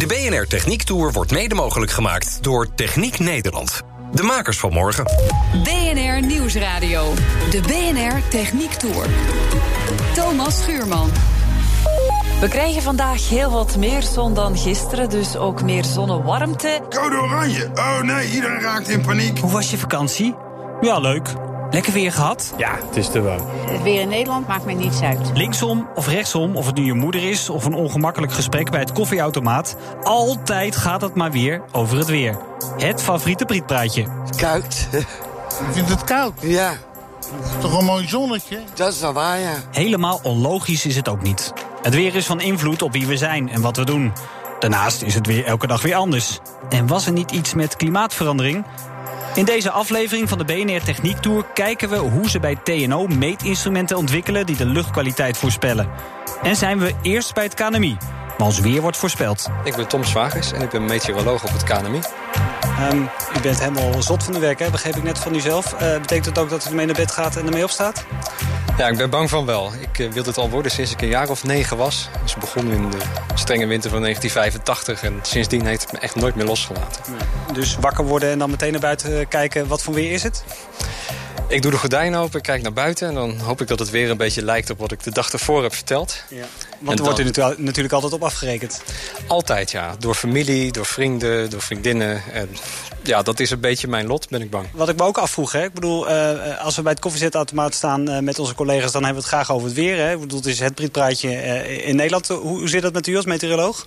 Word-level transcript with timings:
De 0.00 0.06
BNR 0.06 0.46
Techniek 0.46 0.82
Tour 0.82 1.12
wordt 1.12 1.30
mede 1.30 1.54
mogelijk 1.54 1.90
gemaakt 1.90 2.38
door 2.42 2.74
Techniek 2.74 3.18
Nederland. 3.18 3.82
De 4.12 4.22
makers 4.22 4.58
van 4.58 4.72
morgen. 4.72 5.04
BNR 5.62 6.22
Nieuwsradio. 6.26 7.14
De 7.50 7.60
BNR 7.60 8.28
Techniek 8.28 8.72
Tour. 8.72 9.06
Thomas 10.14 10.62
Schuurman. 10.62 11.10
We 12.40 12.48
krijgen 12.48 12.82
vandaag 12.82 13.28
heel 13.28 13.50
wat 13.50 13.76
meer 13.76 14.02
zon 14.02 14.34
dan 14.34 14.56
gisteren, 14.56 15.08
dus 15.08 15.36
ook 15.36 15.62
meer 15.62 15.84
zonnewarmte. 15.84 16.80
Code 16.88 17.16
oranje. 17.16 17.70
Oh 17.74 18.00
nee, 18.00 18.30
iedereen 18.30 18.60
raakt 18.60 18.88
in 18.88 19.00
paniek. 19.00 19.38
Hoe 19.38 19.50
was 19.50 19.70
je 19.70 19.78
vakantie? 19.78 20.34
Ja, 20.80 20.98
leuk. 20.98 21.28
Lekker 21.70 21.92
weer 21.92 22.12
gehad? 22.12 22.54
Ja, 22.56 22.78
het 22.86 22.96
is 22.96 23.08
te 23.08 23.22
warm. 23.22 23.42
Het 23.66 23.82
weer 23.82 24.00
in 24.00 24.08
Nederland 24.08 24.46
maakt 24.46 24.64
mij 24.64 24.74
niets 24.74 25.00
uit. 25.00 25.30
Linksom 25.34 25.88
of 25.94 26.08
rechtsom, 26.08 26.56
of 26.56 26.66
het 26.66 26.74
nu 26.74 26.84
je 26.84 26.94
moeder 26.94 27.28
is 27.30 27.48
of 27.48 27.64
een 27.64 27.74
ongemakkelijk 27.74 28.32
gesprek 28.32 28.70
bij 28.70 28.80
het 28.80 28.92
koffieautomaat. 28.92 29.76
Altijd 30.02 30.76
gaat 30.76 31.00
het 31.00 31.14
maar 31.14 31.30
weer 31.30 31.62
over 31.72 31.98
het 31.98 32.06
weer. 32.08 32.38
Het 32.76 33.02
favoriete 33.02 33.44
prietpraatje. 33.44 34.06
Koud. 34.36 34.88
Je 34.92 35.04
vindt 35.72 35.88
het 35.90 36.04
koud? 36.04 36.32
Ja, 36.40 36.70
Het 36.70 37.44
is 37.44 37.60
toch 37.60 37.78
een 37.78 37.84
mooi 37.84 38.08
zonnetje? 38.08 38.58
dat 38.74 38.92
is 38.92 39.00
wel 39.00 39.12
waar, 39.12 39.38
ja. 39.38 39.54
Helemaal 39.70 40.20
onlogisch 40.22 40.86
is 40.86 40.96
het 40.96 41.08
ook 41.08 41.22
niet. 41.22 41.52
Het 41.82 41.94
weer 41.94 42.14
is 42.14 42.26
van 42.26 42.40
invloed 42.40 42.82
op 42.82 42.92
wie 42.92 43.06
we 43.06 43.16
zijn 43.16 43.48
en 43.50 43.60
wat 43.60 43.76
we 43.76 43.84
doen. 43.84 44.12
Daarnaast 44.58 45.02
is 45.02 45.14
het 45.14 45.26
weer 45.26 45.44
elke 45.44 45.66
dag 45.66 45.82
weer 45.82 45.94
anders. 45.94 46.38
En 46.68 46.86
was 46.86 47.06
er 47.06 47.12
niet 47.12 47.30
iets 47.30 47.54
met 47.54 47.76
klimaatverandering? 47.76 48.64
In 49.34 49.44
deze 49.44 49.70
aflevering 49.70 50.28
van 50.28 50.38
de 50.38 50.44
BNR 50.44 50.82
Techniek 50.82 51.16
Tour 51.16 51.44
kijken 51.54 51.88
we 51.88 51.96
hoe 51.96 52.30
ze 52.30 52.40
bij 52.40 52.56
TNO 52.64 53.06
meetinstrumenten 53.06 53.96
ontwikkelen 53.96 54.46
die 54.46 54.56
de 54.56 54.66
luchtkwaliteit 54.66 55.36
voorspellen. 55.36 55.90
En 56.42 56.56
zijn 56.56 56.78
we 56.78 56.94
eerst 57.02 57.34
bij 57.34 57.44
het 57.44 57.54
KNMI, 57.54 57.96
maar 58.38 58.46
ons 58.46 58.60
weer 58.60 58.80
wordt 58.80 58.96
voorspeld. 58.96 59.48
Ik 59.64 59.76
ben 59.76 59.88
Tom 59.88 60.04
Zwagers 60.04 60.52
en 60.52 60.62
ik 60.62 60.70
ben 60.70 60.84
meteoroloog 60.84 61.44
op 61.44 61.52
het 61.52 61.64
KNMI. 61.64 62.00
Ehm, 62.62 63.02
u 63.36 63.40
bent 63.42 63.58
helemaal 63.60 64.02
zot 64.02 64.24
van 64.24 64.32
de 64.32 64.38
werk, 64.38 64.58
hè? 64.58 64.70
begreep 64.70 64.96
ik 64.96 65.02
net 65.02 65.18
van 65.18 65.34
u 65.34 65.40
zelf. 65.40 65.72
Eh, 65.72 66.00
betekent 66.00 66.26
het 66.26 66.38
ook 66.38 66.50
dat 66.50 66.66
u 66.66 66.68
ermee 66.68 66.86
naar 66.86 66.94
bed 66.94 67.10
gaat 67.10 67.36
en 67.36 67.46
ermee 67.46 67.64
opstaat? 67.64 68.04
Ja, 68.78 68.88
ik 68.88 68.96
ben 68.96 69.10
bang 69.10 69.30
van 69.30 69.46
wel. 69.46 69.72
Ik 69.80 69.98
uh, 69.98 70.12
wilde 70.12 70.28
het 70.28 70.38
al 70.38 70.50
worden 70.50 70.72
sinds 70.72 70.92
ik 70.92 71.02
een 71.02 71.08
jaar 71.08 71.28
of 71.28 71.44
negen 71.44 71.76
was. 71.76 72.08
Dus 72.22 72.34
begon 72.34 72.70
in 72.70 72.90
de 72.90 72.98
strenge 73.34 73.66
winter 73.66 73.90
van 73.90 74.00
1985 74.00 75.02
en 75.02 75.18
sindsdien 75.22 75.66
heeft 75.66 75.82
het 75.82 75.92
me 75.92 75.98
echt 75.98 76.14
nooit 76.14 76.34
meer 76.34 76.46
losgelaten. 76.46 77.02
Dus 77.60 77.76
wakker 77.76 78.04
worden 78.04 78.30
en 78.30 78.38
dan 78.38 78.50
meteen 78.50 78.72
naar 78.72 78.80
buiten 78.80 79.28
kijken, 79.28 79.66
wat 79.66 79.82
voor 79.82 79.94
weer 79.94 80.12
is 80.12 80.22
het? 80.22 80.44
Ik 81.48 81.62
doe 81.62 81.70
de 81.70 81.76
gordijnen 81.76 82.20
open, 82.20 82.40
kijk 82.40 82.62
naar 82.62 82.72
buiten 82.72 83.08
en 83.08 83.14
dan 83.14 83.38
hoop 83.38 83.60
ik 83.60 83.68
dat 83.68 83.78
het 83.78 83.90
weer 83.90 84.10
een 84.10 84.16
beetje 84.16 84.44
lijkt 84.44 84.70
op 84.70 84.78
wat 84.78 84.92
ik 84.92 85.02
de 85.02 85.10
dag 85.10 85.32
ervoor 85.32 85.62
heb 85.62 85.74
verteld. 85.74 86.22
Ja. 86.28 86.44
Want 86.78 86.98
er 86.98 87.04
wordt 87.04 87.18
er 87.18 87.24
natu 87.24 87.62
natuurlijk 87.62 87.94
altijd 87.94 88.12
op 88.12 88.22
afgerekend. 88.22 88.82
Altijd, 89.26 89.70
ja. 89.70 89.94
Door 89.98 90.14
familie, 90.14 90.72
door 90.72 90.86
vrienden, 90.86 91.50
door 91.50 91.60
vriendinnen. 91.60 92.22
En 92.32 92.48
ja, 93.02 93.22
dat 93.22 93.40
is 93.40 93.50
een 93.50 93.60
beetje 93.60 93.88
mijn 93.88 94.06
lot, 94.06 94.28
ben 94.28 94.42
ik 94.42 94.50
bang. 94.50 94.66
Wat 94.72 94.88
ik 94.88 94.96
me 94.96 95.02
ook 95.02 95.18
afvroeg, 95.18 95.52
hè? 95.52 95.64
ik 95.64 95.72
bedoel, 95.72 96.10
uh, 96.10 96.64
als 96.64 96.76
we 96.76 96.82
bij 96.82 96.92
het 96.92 97.00
koffiezetautomaat 97.00 97.74
staan 97.74 98.10
uh, 98.10 98.18
met 98.18 98.38
onze 98.38 98.54
collega's... 98.54 98.92
dan 98.92 99.04
hebben 99.04 99.22
we 99.22 99.28
het 99.28 99.36
graag 99.36 99.52
over 99.52 99.66
het 99.66 99.76
weer. 99.76 99.96
Hè? 99.96 100.12
Ik 100.12 100.20
bedoel, 100.20 100.38
het 100.38 100.48
is 100.48 100.60
het 100.60 100.74
prietpraatje 100.74 101.28
uh, 101.28 101.88
in 101.88 101.96
Nederland. 101.96 102.28
Hoe, 102.28 102.38
hoe 102.38 102.68
zit 102.68 102.82
dat 102.82 102.92
met 102.92 103.06
u 103.06 103.16
als 103.16 103.24
meteoroloog? 103.24 103.86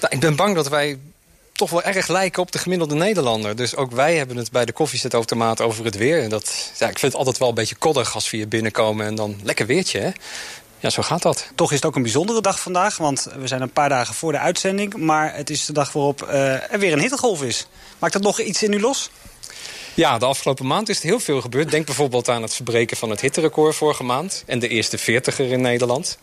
Nou, 0.00 0.14
ik 0.14 0.20
ben 0.20 0.36
bang 0.36 0.54
dat 0.54 0.68
wij 0.68 0.98
toch 1.60 1.70
wel 1.70 1.82
erg 1.82 2.08
lijken 2.08 2.42
op 2.42 2.52
de 2.52 2.58
gemiddelde 2.58 2.94
Nederlander. 2.94 3.56
Dus 3.56 3.76
ook 3.76 3.90
wij 3.92 4.16
hebben 4.16 4.36
het 4.36 4.50
bij 4.50 4.64
de 4.64 4.72
koffiezetautomaat 4.72 5.60
over 5.60 5.84
het 5.84 5.96
weer. 5.96 6.28
Dat, 6.28 6.72
ja, 6.78 6.88
ik 6.88 6.98
vind 6.98 7.12
het 7.12 7.14
altijd 7.14 7.38
wel 7.38 7.48
een 7.48 7.54
beetje 7.54 7.74
koddig 7.74 8.14
als 8.14 8.30
we 8.30 8.36
hier 8.36 8.48
binnenkomen... 8.48 9.06
en 9.06 9.14
dan 9.14 9.40
lekker 9.42 9.66
weertje, 9.66 10.00
hè? 10.00 10.10
Ja, 10.78 10.90
zo 10.90 11.02
gaat 11.02 11.22
dat. 11.22 11.50
Toch 11.54 11.70
is 11.70 11.76
het 11.76 11.84
ook 11.84 11.96
een 11.96 12.02
bijzondere 12.02 12.40
dag 12.40 12.60
vandaag, 12.60 12.96
want 12.96 13.28
we 13.38 13.46
zijn 13.46 13.62
een 13.62 13.72
paar 13.72 13.88
dagen 13.88 14.14
voor 14.14 14.32
de 14.32 14.38
uitzending. 14.38 14.96
Maar 14.96 15.34
het 15.34 15.50
is 15.50 15.66
de 15.66 15.72
dag 15.72 15.92
waarop 15.92 16.22
uh, 16.22 16.72
er 16.72 16.78
weer 16.78 16.92
een 16.92 17.00
hittegolf 17.00 17.42
is. 17.42 17.66
Maakt 17.98 18.12
dat 18.12 18.22
nog 18.22 18.40
iets 18.40 18.62
in 18.62 18.72
u 18.72 18.80
los? 18.80 19.10
Ja, 19.94 20.18
de 20.18 20.24
afgelopen 20.24 20.66
maand 20.66 20.88
is 20.88 20.98
er 20.98 21.04
heel 21.04 21.20
veel 21.20 21.40
gebeurd. 21.40 21.70
Denk 21.70 21.86
bijvoorbeeld 21.86 22.28
aan 22.28 22.42
het 22.42 22.54
verbreken 22.54 22.96
van 22.96 23.10
het 23.10 23.20
hitterecord 23.20 23.74
vorige 23.74 24.02
maand. 24.02 24.42
En 24.46 24.58
de 24.58 24.68
eerste 24.68 24.98
veertiger 24.98 25.52
in 25.52 25.60
Nederland. 25.60 26.18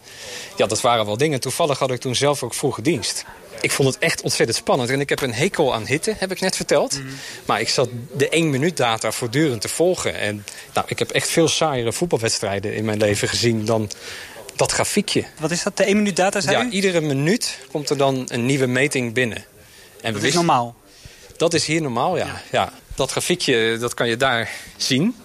Ja, 0.55 0.65
dat 0.65 0.81
waren 0.81 1.05
wel 1.05 1.17
dingen. 1.17 1.39
Toevallig 1.39 1.79
had 1.79 1.91
ik 1.91 1.99
toen 1.99 2.15
zelf 2.15 2.43
ook 2.43 2.53
vroege 2.53 2.81
dienst. 2.81 3.25
Ik 3.61 3.71
vond 3.71 3.93
het 3.93 4.03
echt 4.03 4.21
ontzettend 4.21 4.57
spannend. 4.57 4.89
En 4.89 4.99
ik 4.99 5.09
heb 5.09 5.21
een 5.21 5.33
hekel 5.33 5.73
aan 5.73 5.85
hitte, 5.85 6.15
heb 6.17 6.31
ik 6.31 6.39
net 6.39 6.55
verteld. 6.55 6.99
Mm. 6.99 7.09
Maar 7.45 7.59
ik 7.59 7.69
zat 7.69 7.89
de 8.17 8.29
1 8.29 8.49
minuut 8.49 8.77
data 8.77 9.11
voortdurend 9.11 9.61
te 9.61 9.69
volgen. 9.69 10.13
En 10.19 10.45
nou, 10.73 10.85
ik 10.89 10.99
heb 10.99 11.09
echt 11.09 11.29
veel 11.29 11.47
saaiere 11.47 11.93
voetbalwedstrijden 11.93 12.75
in 12.75 12.85
mijn 12.85 12.97
leven 12.97 13.27
gezien 13.27 13.65
dan 13.65 13.89
dat 14.55 14.71
grafiekje. 14.71 15.23
Wat 15.39 15.51
is 15.51 15.63
dat, 15.63 15.77
de 15.77 15.83
1 15.83 15.97
minuut 15.97 16.15
data 16.15 16.41
zijn? 16.41 16.65
Ja, 16.65 16.71
iedere 16.71 17.01
minuut 17.01 17.59
komt 17.71 17.89
er 17.89 17.97
dan 17.97 18.25
een 18.27 18.45
nieuwe 18.45 18.67
meting 18.67 19.13
binnen. 19.13 19.45
En 20.01 20.13
dat 20.13 20.23
is 20.23 20.33
normaal? 20.33 20.75
Dat 21.37 21.53
is 21.53 21.65
hier 21.65 21.81
normaal, 21.81 22.17
ja. 22.17 22.25
ja. 22.25 22.41
ja. 22.51 22.73
Dat 22.97 23.11
grafiekje, 23.11 23.77
dat 23.79 23.93
kan 23.93 24.07
je 24.07 24.17
daar 24.17 24.49
zien. 24.77 25.15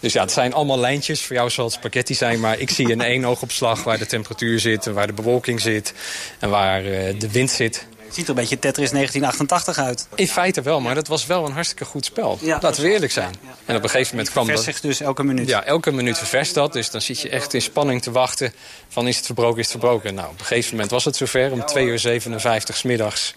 Dus 0.00 0.12
ja, 0.12 0.22
het 0.22 0.32
zijn 0.32 0.52
allemaal 0.52 0.78
lijntjes. 0.78 1.22
Voor 1.22 1.36
jou 1.36 1.50
zal 1.50 1.64
het 1.64 1.74
spaghetti 1.74 2.14
zijn, 2.14 2.40
maar 2.40 2.58
ik 2.58 2.70
zie 2.70 2.90
in 2.90 3.00
één 3.00 3.24
oogopslag... 3.24 3.84
waar 3.84 3.98
de 3.98 4.06
temperatuur 4.06 4.60
zit, 4.60 4.86
en 4.86 4.94
waar 4.94 5.06
de 5.06 5.12
bewolking 5.12 5.60
zit 5.60 5.94
en 6.38 6.50
waar 6.50 6.84
uh, 6.84 7.18
de 7.18 7.30
wind 7.30 7.50
zit. 7.50 7.86
Het 8.04 8.14
ziet 8.14 8.24
er 8.24 8.30
een 8.30 8.36
beetje 8.36 8.58
Tetris 8.58 8.90
1988 8.90 9.78
uit. 9.78 10.08
In 10.14 10.28
feite 10.28 10.62
wel, 10.62 10.80
maar 10.80 10.94
dat 10.94 11.08
was 11.08 11.26
wel 11.26 11.46
een 11.46 11.52
hartstikke 11.52 11.84
goed 11.84 12.04
spel. 12.04 12.38
Ja, 12.40 12.58
Laten 12.62 12.82
we 12.82 12.90
eerlijk 12.90 13.12
zijn. 13.12 13.34
Ja, 13.42 13.48
ja. 13.48 13.56
En 13.64 13.76
op 13.76 13.82
een 13.82 13.90
gegeven 13.90 14.16
moment 14.16 14.32
kwam 14.32 14.46
dat... 14.46 14.62
zich 14.62 14.80
dus 14.80 15.00
elke 15.00 15.24
minuut. 15.24 15.48
Ja, 15.48 15.64
elke 15.64 15.92
minuut 15.92 16.18
ververst 16.18 16.54
dat. 16.54 16.72
Dus 16.72 16.90
dan 16.90 17.00
zit 17.00 17.20
je 17.20 17.28
echt 17.28 17.54
in 17.54 17.62
spanning 17.62 18.02
te 18.02 18.10
wachten 18.10 18.52
van 18.88 19.08
is 19.08 19.16
het 19.16 19.26
verbroken, 19.26 19.58
is 19.58 19.72
het 19.72 19.80
verbroken. 19.80 20.14
Nou, 20.14 20.28
op 20.28 20.38
een 20.38 20.46
gegeven 20.46 20.70
moment 20.70 20.90
was 20.90 21.04
het 21.04 21.16
zover. 21.16 21.52
Om 21.52 21.66
2 21.66 21.86
uur 21.86 21.98
57 21.98 22.76
s 22.76 22.82
middags 22.82 23.34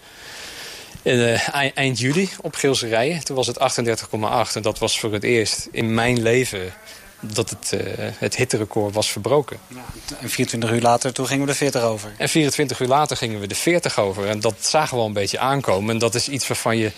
uh, 1.02 1.76
eind 1.76 1.98
juli 1.98 2.28
op 2.40 2.54
Geelse 2.54 2.88
Rijen. 2.88 3.24
Toen 3.24 3.36
was 3.36 3.46
het 3.46 3.58
38,8 3.58 4.52
en 4.54 4.62
dat 4.62 4.78
was 4.78 5.00
voor 5.00 5.12
het 5.12 5.22
eerst 5.22 5.68
in 5.70 5.94
mijn 5.94 6.22
leven 6.22 6.72
dat 7.20 7.50
het, 7.50 7.72
uh, 7.74 7.80
het 7.96 8.36
hitterecord 8.36 8.94
was 8.94 9.10
verbroken. 9.10 9.58
Ja, 9.68 9.84
en 10.20 10.30
24 10.30 10.70
uur 10.70 10.80
later, 10.80 11.12
toen 11.12 11.26
gingen 11.26 11.46
we 11.46 11.52
de 11.52 11.58
40 11.58 11.82
over. 11.82 12.12
En 12.16 12.28
24 12.28 12.80
uur 12.80 12.88
later 12.88 13.16
gingen 13.16 13.40
we 13.40 13.46
de 13.46 13.54
40 13.54 13.98
over. 13.98 14.28
En 14.28 14.40
dat 14.40 14.54
zagen 14.58 14.90
we 14.90 14.96
wel 14.96 15.06
een 15.06 15.12
beetje 15.12 15.38
aankomen. 15.38 15.90
En 15.90 15.98
dat 15.98 16.14
is 16.14 16.28
iets 16.28 16.48
waarvan 16.48 16.76
je 16.76 16.92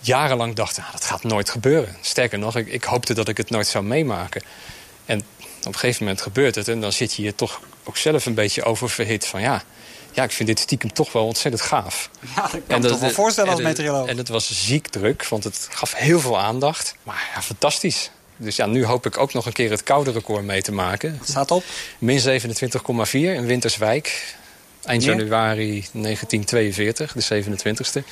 jarenlang 0.00 0.54
dacht, 0.54 0.76
nou, 0.76 0.92
dat 0.92 1.04
gaat 1.04 1.22
nooit 1.22 1.50
gebeuren. 1.50 1.96
Sterker 2.00 2.38
nog, 2.38 2.56
ik, 2.56 2.66
ik 2.66 2.84
hoopte 2.84 3.14
dat 3.14 3.28
ik 3.28 3.36
het 3.36 3.50
nooit 3.50 3.66
zou 3.66 3.84
meemaken. 3.84 4.42
En 5.04 5.18
op 5.58 5.66
een 5.66 5.74
gegeven 5.74 6.04
moment 6.04 6.22
gebeurt 6.22 6.54
het. 6.54 6.68
En 6.68 6.80
dan 6.80 6.92
zit 6.92 7.14
je 7.14 7.22
je 7.22 7.34
toch 7.34 7.60
ook 7.84 7.96
zelf 7.96 8.26
een 8.26 8.34
beetje 8.34 8.62
oververhit 8.62 9.26
van 9.26 9.40
ja... 9.40 9.62
Ja, 10.12 10.22
ik 10.22 10.30
vind 10.30 10.48
dit 10.48 10.58
stiekem 10.58 10.92
toch 10.92 11.12
wel 11.12 11.26
ontzettend 11.26 11.62
gaaf. 11.62 12.10
Ja, 12.36 12.42
dat 12.42 12.50
kan 12.50 12.60
en 12.66 12.82
dat, 12.82 12.90
toch 12.90 13.00
wel 13.00 13.10
voorstellen 13.10 13.50
als 13.50 13.60
meteoroloog. 13.60 14.08
En 14.08 14.16
het 14.16 14.28
was 14.28 14.64
ziek 14.64 14.86
druk, 14.88 15.26
want 15.28 15.44
het 15.44 15.68
gaf 15.70 15.94
heel 15.94 16.20
veel 16.20 16.38
aandacht. 16.40 16.94
Maar 17.02 17.30
ja, 17.34 17.42
fantastisch. 17.42 18.10
Dus 18.36 18.56
ja, 18.56 18.66
nu 18.66 18.84
hoop 18.84 19.06
ik 19.06 19.18
ook 19.18 19.32
nog 19.32 19.46
een 19.46 19.52
keer 19.52 19.70
het 19.70 19.82
koude 19.82 20.10
record 20.10 20.44
mee 20.44 20.62
te 20.62 20.72
maken. 20.72 21.20
Staat 21.24 21.50
op? 21.50 21.64
Min 21.98 22.20
27,4 22.20 23.10
in 23.12 23.46
Winterswijk. 23.46 24.34
Eind 24.84 25.04
Ja. 25.04 25.10
januari 25.10 25.84
1942, 25.92 27.12
de 27.12 27.22
27e. 27.22 28.04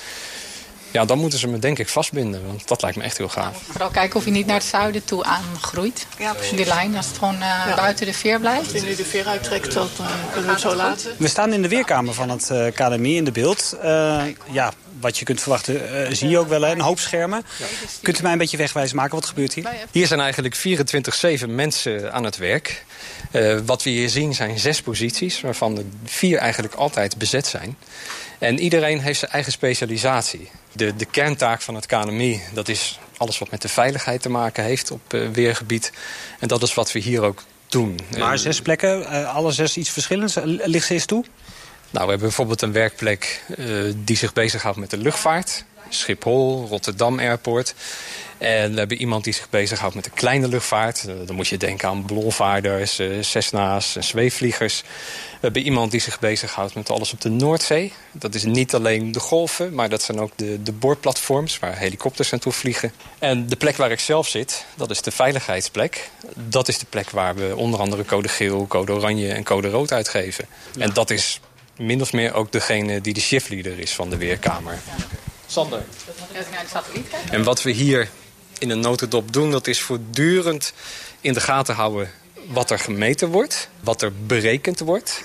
Ja, 0.93 1.05
dan 1.05 1.19
moeten 1.19 1.39
ze 1.39 1.49
me 1.49 1.59
denk 1.59 1.79
ik 1.79 1.89
vastbinden, 1.89 2.47
want 2.47 2.69
dat 2.69 2.83
lijkt 2.83 2.97
me 2.97 3.03
echt 3.03 3.19
heel 3.19 3.29
gaaf. 3.29 3.63
Vooral 3.71 3.89
kijken 3.91 4.17
of 4.19 4.25
je 4.25 4.31
niet 4.31 4.47
naar 4.47 4.57
het 4.57 4.65
zuiden 4.65 5.05
toe 5.05 5.25
aangroeit. 5.25 6.07
Ja, 6.19 6.33
precies. 6.33 6.57
Die 6.57 6.67
lijn, 6.67 6.97
als 6.97 7.07
het 7.07 7.19
gewoon 7.19 7.35
uh, 7.35 7.41
Ja. 7.41 7.75
buiten 7.77 8.07
de 8.07 8.13
veer 8.13 8.41
blijft. 8.41 8.73
Als 8.73 8.83
je 8.83 8.89
nu 8.89 8.95
de 8.95 9.05
veer 9.05 9.27
uittrekt, 9.27 9.73
dan 9.75 9.89
uh, 10.01 10.07
kunnen 10.27 10.45
we 10.45 10.51
het 10.51 10.61
zo 10.61 10.75
laten. 10.75 11.11
We 11.19 11.29
staan 11.29 11.53
in 11.53 11.63
de 11.63 11.69
weerkamer 11.69 12.15
van 12.15 12.29
het 12.29 12.49
uh, 12.53 12.67
KNMI 12.75 13.17
in 13.17 13.25
de 13.25 13.33
beeld. 13.33 13.77
Uh, 13.85 14.23
ja, 14.51 14.73
wat 15.01 15.19
je 15.19 15.25
kunt 15.25 15.41
verwachten 15.41 15.75
uh, 15.75 16.13
zie 16.13 16.29
je 16.29 16.39
ook 16.39 16.49
wel, 16.49 16.63
hè? 16.63 16.73
een 16.73 16.81
hoop 16.81 16.99
schermen. 16.99 17.45
Kunt 18.03 18.19
u 18.19 18.23
mij 18.23 18.33
een 18.33 18.39
beetje 18.39 18.57
wegwijs 18.57 18.93
maken? 18.93 19.15
Wat 19.15 19.25
gebeurt 19.25 19.55
hier? 19.55 19.69
Hier 19.91 20.07
zijn 20.07 20.21
eigenlijk 20.21 20.57
24-7 21.45 21.49
mensen 21.49 22.13
aan 22.13 22.25
het 22.25 22.37
werk. 22.37 22.85
Uh, 23.33 23.59
wat 23.65 23.83
we 23.83 23.91
hier 23.91 24.09
zien 24.09 24.35
zijn 24.35 24.59
zes 24.59 24.83
posities, 24.83 25.41
waarvan 25.41 25.77
er 25.77 25.85
vier 26.05 26.39
eigenlijk 26.39 26.75
altijd 26.75 27.19
bezet 27.19 27.47
zijn. 27.47 27.77
En 28.39 28.59
iedereen 28.59 29.01
heeft 29.01 29.19
zijn 29.19 29.31
eigen 29.31 29.53
specialisatie. 29.53 30.51
De, 30.73 30.97
de 30.97 31.05
kerntaak 31.05 31.63
van 31.63 31.75
het 31.75 31.87
KNMI, 31.87 32.41
dat 32.53 32.69
is 32.69 32.99
alles 33.17 33.39
wat 33.39 33.51
met 33.51 33.63
de 33.63 33.69
veiligheid 33.69 34.23
te 34.23 34.29
maken 34.29 34.65
heeft 34.65 34.91
op 34.91 35.15
uh, 35.15 35.29
weergebied. 35.29 35.93
En 36.39 36.49
dat 36.49 36.63
is 36.63 36.75
wat 36.75 36.93
we 36.93 36.99
hier 36.99 37.23
ook 37.23 37.43
doen. 37.69 37.99
Maar 38.19 38.39
zes 38.39 38.61
plekken, 38.61 39.01
uh, 39.01 39.35
alle 39.35 39.53
zes 39.53 39.77
iets 39.77 39.91
verschillends. 39.91 40.37
Ligt 40.45 40.87
ze 40.87 40.95
eens 40.95 41.07
toe? 41.07 41.25
Nou, 41.91 42.05
we 42.05 42.11
hebben 42.11 42.29
bijvoorbeeld 42.29 42.63
een 42.63 42.73
werkplek 42.73 43.43
uh, 43.59 43.93
die 43.97 44.17
zich 44.17 44.33
bezighoudt 44.33 44.79
met 44.79 44.91
de 44.91 44.97
luchtvaart. 44.97 45.65
Schiphol, 45.89 46.67
Rotterdam 46.69 47.19
Airport. 47.19 47.75
En 48.39 48.73
we 48.73 48.79
hebben 48.79 49.01
iemand 49.01 49.25
die 49.25 49.33
zich 49.33 49.51
bezighoudt 49.51 49.95
met 49.95 50.05
de 50.05 50.11
kleine 50.11 50.49
luchtvaart. 50.49 51.05
Eh, 51.09 51.15
dan 51.27 51.37
moet 51.37 51.49
je 51.49 51.57
denken 51.57 51.89
aan 51.89 52.07
ballonvaarders, 52.07 53.01
uh, 53.01 53.23
Cessna's, 53.23 53.97
zweefvliegers. 53.99 54.83
We 55.31 55.39
hebben 55.41 55.63
iemand 55.63 55.91
die 55.91 56.01
zich 56.01 56.19
bezighoudt 56.19 56.75
met 56.75 56.91
alles 56.91 57.13
op 57.13 57.21
de 57.21 57.29
Noordzee. 57.29 57.93
Dat 58.13 58.35
is 58.35 58.45
niet 58.45 58.75
alleen 58.75 59.13
de 59.13 59.21
golven, 59.21 59.75
maar 59.75 59.89
dat 59.89 60.03
zijn 60.03 60.21
ook 60.21 60.33
de, 60.37 60.63
de 60.63 60.73
boorplatforms... 60.73 61.59
waar 61.59 61.77
helikopters 61.77 62.31
naartoe 62.31 62.53
vliegen. 62.53 62.93
En 63.19 63.47
de 63.47 63.57
plek 63.57 63.77
waar 63.77 63.91
ik 63.91 64.01
zelf 64.01 64.29
zit, 64.29 64.65
dat 64.75 64.91
is 64.91 65.03
de 65.03 65.11
veiligheidsplek. 65.11 66.11
Dat 66.35 66.69
is 66.69 66.79
de 66.79 66.87
plek 66.89 67.11
waar 67.11 67.35
we 67.35 67.57
onder 67.57 67.81
andere 67.81 68.05
code 68.05 68.29
geel, 68.29 68.67
code 68.67 68.93
oranje 68.93 69.33
en 69.33 69.45
code 69.45 69.69
rood 69.69 69.93
uitgeven. 69.93 70.47
En 70.79 70.91
dat 70.93 71.11
is 71.11 71.41
min 71.81 72.01
of 72.01 72.13
meer 72.13 72.35
ook 72.35 72.53
degene 72.53 73.01
die 73.01 73.15
de 73.15 73.21
shiftleader 73.21 73.79
is 73.79 73.93
van 73.93 74.11
de 74.11 74.17
Weerkamer. 74.17 74.79
Sander. 75.47 75.83
En 77.31 77.45
wat 77.45 77.63
we 77.63 77.71
hier 77.71 78.09
in 78.59 78.71
een 78.71 78.81
notendop 78.81 79.33
doen, 79.33 79.51
dat 79.51 79.67
is 79.67 79.81
voortdurend 79.81 80.73
in 81.21 81.33
de 81.33 81.41
gaten 81.41 81.75
houden 81.75 82.11
wat 82.47 82.71
er 82.71 82.79
gemeten 82.79 83.29
wordt, 83.29 83.69
wat 83.81 84.03
er 84.03 84.13
berekend 84.27 84.79
wordt 84.79 85.25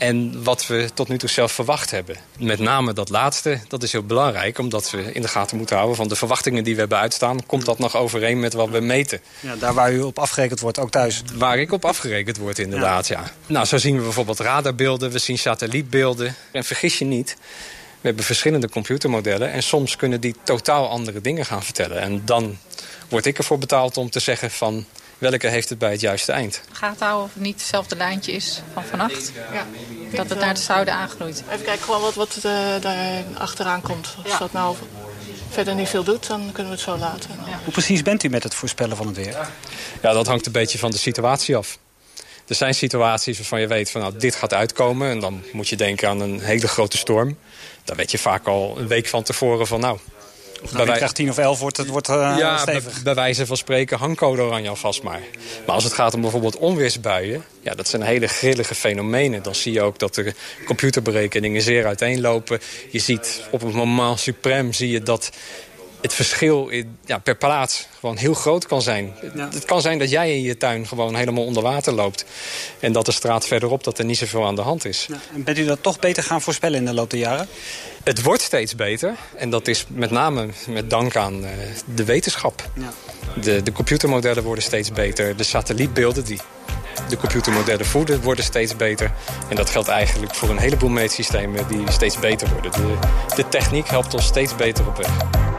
en 0.00 0.42
wat 0.42 0.66
we 0.66 0.90
tot 0.94 1.08
nu 1.08 1.18
toe 1.18 1.28
zelf 1.28 1.52
verwacht 1.52 1.90
hebben. 1.90 2.16
Met 2.38 2.58
name 2.58 2.92
dat 2.92 3.08
laatste, 3.08 3.60
dat 3.68 3.82
is 3.82 3.92
heel 3.92 4.02
belangrijk... 4.02 4.58
omdat 4.58 4.90
we 4.90 5.12
in 5.12 5.22
de 5.22 5.28
gaten 5.28 5.56
moeten 5.56 5.76
houden 5.76 5.96
van 5.96 6.08
de 6.08 6.16
verwachtingen 6.16 6.64
die 6.64 6.74
we 6.74 6.80
hebben 6.80 6.98
uitstaan... 6.98 7.46
komt 7.46 7.64
dat 7.64 7.78
nog 7.78 7.96
overeen 7.96 8.40
met 8.40 8.52
wat 8.52 8.68
we 8.68 8.80
meten. 8.80 9.20
Ja, 9.40 9.56
daar 9.56 9.74
waar 9.74 9.92
u 9.92 10.00
op 10.00 10.18
afgerekend 10.18 10.60
wordt, 10.60 10.78
ook 10.78 10.90
thuis? 10.90 11.22
Waar 11.34 11.58
ik 11.58 11.72
op 11.72 11.84
afgerekend 11.84 12.36
word, 12.36 12.58
inderdaad, 12.58 13.06
ja. 13.08 13.20
ja. 13.20 13.30
Nou, 13.46 13.66
zo 13.66 13.78
zien 13.78 13.96
we 13.96 14.02
bijvoorbeeld 14.02 14.40
radarbeelden, 14.40 15.10
we 15.10 15.18
zien 15.18 15.38
satellietbeelden. 15.38 16.34
En 16.52 16.64
vergis 16.64 16.98
je 16.98 17.04
niet, 17.04 17.36
we 18.00 18.06
hebben 18.06 18.24
verschillende 18.24 18.68
computermodellen... 18.68 19.52
en 19.52 19.62
soms 19.62 19.96
kunnen 19.96 20.20
die 20.20 20.34
totaal 20.44 20.88
andere 20.88 21.20
dingen 21.20 21.46
gaan 21.46 21.62
vertellen. 21.62 22.00
En 22.00 22.22
dan 22.24 22.58
word 23.08 23.26
ik 23.26 23.38
ervoor 23.38 23.58
betaald 23.58 23.96
om 23.96 24.10
te 24.10 24.20
zeggen 24.20 24.50
van... 24.50 24.84
welke 25.20 25.46
heeft 25.46 25.68
het 25.68 25.78
bij 25.78 25.90
het 25.90 26.00
juiste 26.00 26.32
eind. 26.32 26.60
Gaat 26.72 27.00
houden 27.00 27.24
of 27.24 27.34
het 27.34 27.42
niet 27.42 27.58
hetzelfde 27.58 27.96
lijntje 27.96 28.32
is 28.32 28.62
van 28.72 28.84
vannacht. 28.84 29.32
Ja. 29.52 29.66
Dat 30.16 30.28
het 30.28 30.38
naar 30.38 30.48
het 30.48 30.58
zuiden 30.58 30.94
aangroeit. 30.94 31.42
Even 31.50 31.64
kijken 31.64 31.84
gewoon 31.84 32.00
wat, 32.00 32.14
wat 32.14 32.36
uh, 32.36 32.42
daar 32.80 33.24
achteraan 33.38 33.80
komt. 33.80 34.16
Als 34.24 34.38
dat 34.38 34.52
nou 34.52 34.76
verder 35.50 35.74
niet 35.74 35.88
veel 35.88 36.04
doet, 36.04 36.26
dan 36.26 36.40
kunnen 36.52 36.72
we 36.72 36.78
het 36.78 36.88
zo 36.88 36.96
laten. 36.96 37.30
Hoe 37.64 37.72
precies 37.72 38.02
bent 38.02 38.22
u 38.22 38.28
met 38.28 38.42
het 38.42 38.54
voorspellen 38.54 38.96
van 38.96 39.06
het 39.06 39.16
weer? 39.16 39.36
Ja, 40.02 40.12
dat 40.12 40.26
hangt 40.26 40.46
een 40.46 40.52
beetje 40.52 40.78
van 40.78 40.90
de 40.90 40.98
situatie 40.98 41.56
af. 41.56 41.78
Er 42.46 42.54
zijn 42.54 42.74
situaties 42.74 43.36
waarvan 43.38 43.60
je 43.60 43.66
weet 43.66 43.90
van 43.90 44.00
nou, 44.00 44.18
dit 44.18 44.34
gaat 44.34 44.54
uitkomen. 44.54 45.10
En 45.10 45.20
dan 45.20 45.42
moet 45.52 45.68
je 45.68 45.76
denken 45.76 46.08
aan 46.08 46.20
een 46.20 46.40
hele 46.40 46.68
grote 46.68 46.96
storm. 46.96 47.38
Dan 47.84 47.96
weet 47.96 48.10
je 48.10 48.18
vaak 48.18 48.46
al 48.46 48.78
een 48.78 48.86
week 48.86 49.06
van 49.06 49.22
tevoren 49.22 49.66
van 49.66 49.80
nou... 49.80 49.98
Of 50.62 50.72
bij 50.72 50.86
wij... 50.86 51.08
10 51.08 51.28
of 51.28 51.38
11 51.38 51.58
wordt 51.58 51.76
het 51.76 51.88
wordt, 51.88 52.08
uh, 52.08 52.34
ja, 52.38 52.58
stevig. 52.58 52.92
Bij, 52.92 53.02
bij, 53.02 53.14
wijze 53.14 53.46
van 53.46 53.56
spreken 53.56 53.98
hangcode 53.98 54.42
oranje 54.42 54.68
alvast 54.68 55.02
maar. 55.02 55.20
Maar 55.66 55.74
als 55.74 55.84
het 55.84 55.92
gaat 55.92 56.14
om 56.14 56.20
bijvoorbeeld 56.20 56.56
onweersbuien... 56.56 57.44
Ja, 57.62 57.74
dat 57.74 57.88
zijn 57.88 58.02
hele 58.02 58.26
grillige 58.26 58.74
fenomenen. 58.74 59.42
Dan 59.42 59.54
zie 59.54 59.72
je 59.72 59.82
ook 59.82 59.98
dat 59.98 60.14
de 60.14 60.34
computerberekeningen 60.66 61.62
zeer 61.62 61.86
uiteenlopen. 61.86 62.60
Je 62.90 62.98
ziet 62.98 63.42
op 63.50 63.60
het 63.60 63.74
moment 63.74 64.20
suprem 64.20 64.72
zie 64.72 64.90
je 64.90 65.02
dat 65.02 65.30
het 66.00 66.14
verschil 66.14 66.68
in, 66.68 66.98
ja, 67.04 67.18
per 67.18 67.36
plaats 67.36 67.86
gewoon 67.98 68.16
heel 68.16 68.34
groot 68.34 68.66
kan 68.66 68.82
zijn. 68.82 69.14
Ja. 69.34 69.48
Het 69.52 69.64
kan 69.64 69.80
zijn 69.80 69.98
dat 69.98 70.10
jij 70.10 70.36
in 70.36 70.42
je 70.42 70.56
tuin 70.56 70.86
gewoon 70.86 71.14
helemaal 71.14 71.44
onder 71.44 71.62
water 71.62 71.92
loopt. 71.92 72.24
En 72.80 72.92
dat 72.92 73.06
de 73.06 73.12
straat 73.12 73.46
verderop 73.46 73.84
dat 73.84 73.98
er 73.98 74.04
niet 74.04 74.18
zoveel 74.18 74.46
aan 74.46 74.54
de 74.54 74.60
hand 74.60 74.84
is. 74.84 75.06
Ja, 75.08 75.18
en 75.34 75.44
bent 75.44 75.58
u 75.58 75.64
dat 75.64 75.82
toch 75.82 75.98
beter 75.98 76.22
gaan 76.22 76.42
voorspellen 76.42 76.78
in 76.78 76.84
de 76.84 76.94
loop 76.94 77.10
der 77.10 77.18
jaren? 77.18 77.48
Het 78.04 78.22
wordt 78.22 78.42
steeds 78.42 78.74
beter. 78.74 79.14
En 79.36 79.50
dat 79.50 79.68
is 79.68 79.84
met 79.88 80.10
name 80.10 80.48
met 80.68 80.90
dank 80.90 81.16
aan 81.16 81.44
uh, 81.44 81.48
de 81.94 82.04
wetenschap. 82.04 82.70
Ja. 82.74 82.92
De, 83.40 83.62
de 83.62 83.72
computermodellen 83.72 84.42
worden 84.42 84.64
steeds 84.64 84.92
beter. 84.92 85.36
De 85.36 85.42
satellietbeelden 85.42 86.24
die 86.24 86.40
de 87.08 87.16
computermodellen 87.16 87.86
voeden 87.86 88.22
worden 88.22 88.44
steeds 88.44 88.76
beter. 88.76 89.12
En 89.48 89.56
dat 89.56 89.70
geldt 89.70 89.88
eigenlijk 89.88 90.34
voor 90.34 90.48
een 90.48 90.58
heleboel 90.58 90.88
meetsystemen 90.88 91.68
die 91.68 91.90
steeds 91.90 92.18
beter 92.18 92.48
worden. 92.48 92.72
De, 92.72 92.98
de 93.36 93.48
techniek 93.48 93.88
helpt 93.88 94.14
ons 94.14 94.26
steeds 94.26 94.56
beter 94.56 94.86
op 94.86 94.96
weg. 94.96 95.49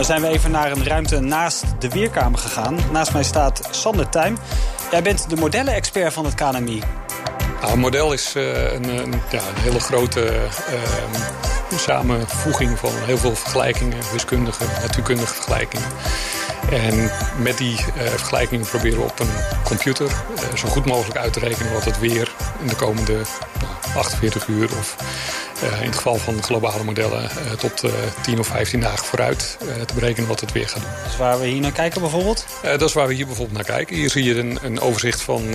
Dan 0.00 0.08
zijn 0.08 0.20
we 0.20 0.28
even 0.28 0.50
naar 0.50 0.70
een 0.70 0.84
ruimte 0.84 1.20
naast 1.20 1.64
de 1.78 1.88
Weerkamer 1.88 2.38
gegaan. 2.38 2.78
Naast 2.92 3.12
mij 3.12 3.22
staat 3.22 3.68
Sander 3.70 4.08
Tuin. 4.08 4.38
Jij 4.90 5.02
bent 5.02 5.30
de 5.30 5.36
modellenexpert 5.36 6.12
van 6.12 6.24
het 6.24 6.34
KNMI. 6.34 6.82
Nou, 7.60 7.72
een 7.72 7.78
model 7.78 8.12
is 8.12 8.36
uh, 8.36 8.72
een, 8.72 8.84
een, 8.84 9.14
ja, 9.30 9.38
een, 9.38 9.62
hele 9.62 9.80
grote 9.80 10.24
uh, 11.72 11.78
samenvoeging 11.78 12.78
van 12.78 12.90
heel 12.94 13.16
veel 13.16 13.34
vergelijkingen, 13.34 13.98
wiskundige, 14.12 14.64
natuurkundige 14.80 15.34
vergelijkingen. 15.34 15.88
En 16.70 17.10
met 17.42 17.58
die 17.58 17.72
uh, 17.72 18.02
vergelijkingen 18.02 18.66
proberen 18.66 18.98
we 18.98 19.04
op 19.04 19.20
een 19.20 19.32
computer 19.64 20.10
zo 20.54 20.68
goed 20.68 20.86
mogelijk 20.86 21.18
uit 21.18 21.32
te 21.32 21.40
rekenen 21.40 21.72
wat 21.72 21.84
het 21.84 21.98
weer 21.98 22.32
in 22.60 22.66
de 22.66 22.76
komende 22.76 23.12
nou, 23.60 23.96
48 23.96 24.46
uur 24.46 24.68
of 24.78 24.96
in 25.62 25.86
het 25.86 25.96
geval 25.96 26.16
van 26.16 26.42
globale 26.42 26.84
modellen 26.84 27.22
uh, 27.22 27.52
tot 27.52 27.84
uh, 27.84 27.90
10 28.22 28.38
of 28.38 28.46
15 28.46 28.80
dagen 28.80 29.04
vooruit 29.04 29.58
te 29.86 29.94
berekenen 29.94 30.28
wat 30.28 30.40
het 30.40 30.52
weer 30.52 30.68
gaat 30.68 30.82
doen. 30.82 30.90
Dus 31.04 31.16
waar 31.16 31.40
we 31.40 31.46
hier 31.46 31.60
naar 31.60 31.72
kijken 31.72 32.00
bijvoorbeeld? 32.00 32.46
dat 32.62 32.82
is 32.82 32.92
waar 32.92 33.06
we 33.06 33.14
hier 33.14 33.26
bijvoorbeeld 33.26 33.56
naar 33.56 33.76
kijken. 33.76 33.96
Hier 33.96 34.10
zie 34.10 34.24
je 34.24 34.38
een, 34.38 34.58
een 34.62 34.80
overzicht 34.80 35.20
van 35.20 35.54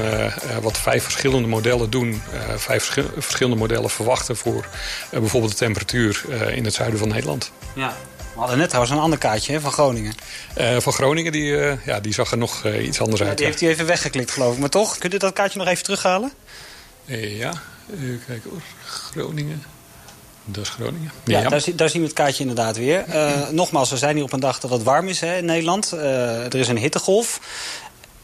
wat 0.62 0.78
vijf 0.78 1.04
verschillende 1.04 1.48
modellen 1.48 1.90
doen. 1.90 2.22
vijf 2.56 2.98
verschillende 3.18 3.58
modellen 3.58 3.90
verwachten 3.90 4.38
voor 4.38 4.68
bijvoorbeeld 5.12 5.52
de 5.52 5.58
temperatuur 5.58 6.24
in 6.54 6.66
het 6.66 6.74
zuiden 6.74 7.00
van 7.00 7.08
Nederland. 7.08 7.52
Ja, 7.74 7.94
we 8.36 8.42
hadden 8.42 8.58
net 8.58 8.70
trouwens 8.70 8.96
een 8.96 9.02
ander 9.02 9.20
kaartje 9.20 9.54
hè, 9.54 9.60
van 9.60 9.72
Groningen. 9.72 10.14
Uh, 10.58 10.80
van 10.80 10.94
Groningen, 10.94 11.32
die, 11.32 11.52
uh, 11.52 11.86
ja, 11.86 12.00
die 12.00 12.14
zag 12.14 12.32
er 12.32 12.38
nog 12.38 12.66
uh, 12.66 12.86
iets 12.88 13.02
anders 13.02 13.22
ja, 13.22 13.28
uit. 13.28 13.38
Die 13.38 13.46
heeft 13.46 13.60
hij 13.60 13.70
even 13.70 13.86
weggeklikt, 13.86 14.32
geloof 14.32 14.54
ik. 14.54 14.60
Maar 14.60 14.70
toch, 14.70 14.98
kunt 14.98 15.14
u 15.14 15.18
dat 15.18 15.34
kaartje 15.34 15.60
nog 15.60 15.68
even 15.68 15.84
terughalen? 15.84 16.32
ja, 17.06 17.54
even 17.94 18.24
kijken 18.28 18.50
hoor. 18.50 18.62
Groningen. 18.86 19.64
Dat 20.46 20.64
is 20.64 20.70
Groningen. 20.70 21.12
Ja, 21.24 21.40
ja. 21.40 21.50
Daar, 21.50 21.64
daar, 21.76 21.90
zien 21.90 22.02
we 22.02 22.08
het 22.08 22.16
kaartje 22.16 22.42
inderdaad 22.42 22.78
weer. 22.78 23.06
Uh, 23.10 23.50
nogmaals, 23.50 23.90
we 23.90 23.98
zijn 23.98 24.16
hier 24.16 24.24
op 24.24 24.34
een 24.34 24.40
dag 24.40 24.60
dat 24.60 24.72
het 24.72 24.84
warm 24.84 25.08
is 25.08 25.20
hè, 25.20 25.38
in 25.38 25.46
Nederland. 25.46 25.92
Uh, 25.94 26.46
er 26.46 26.56
is 26.56 26.68
een 26.68 26.78
hittegolf. 26.78 27.40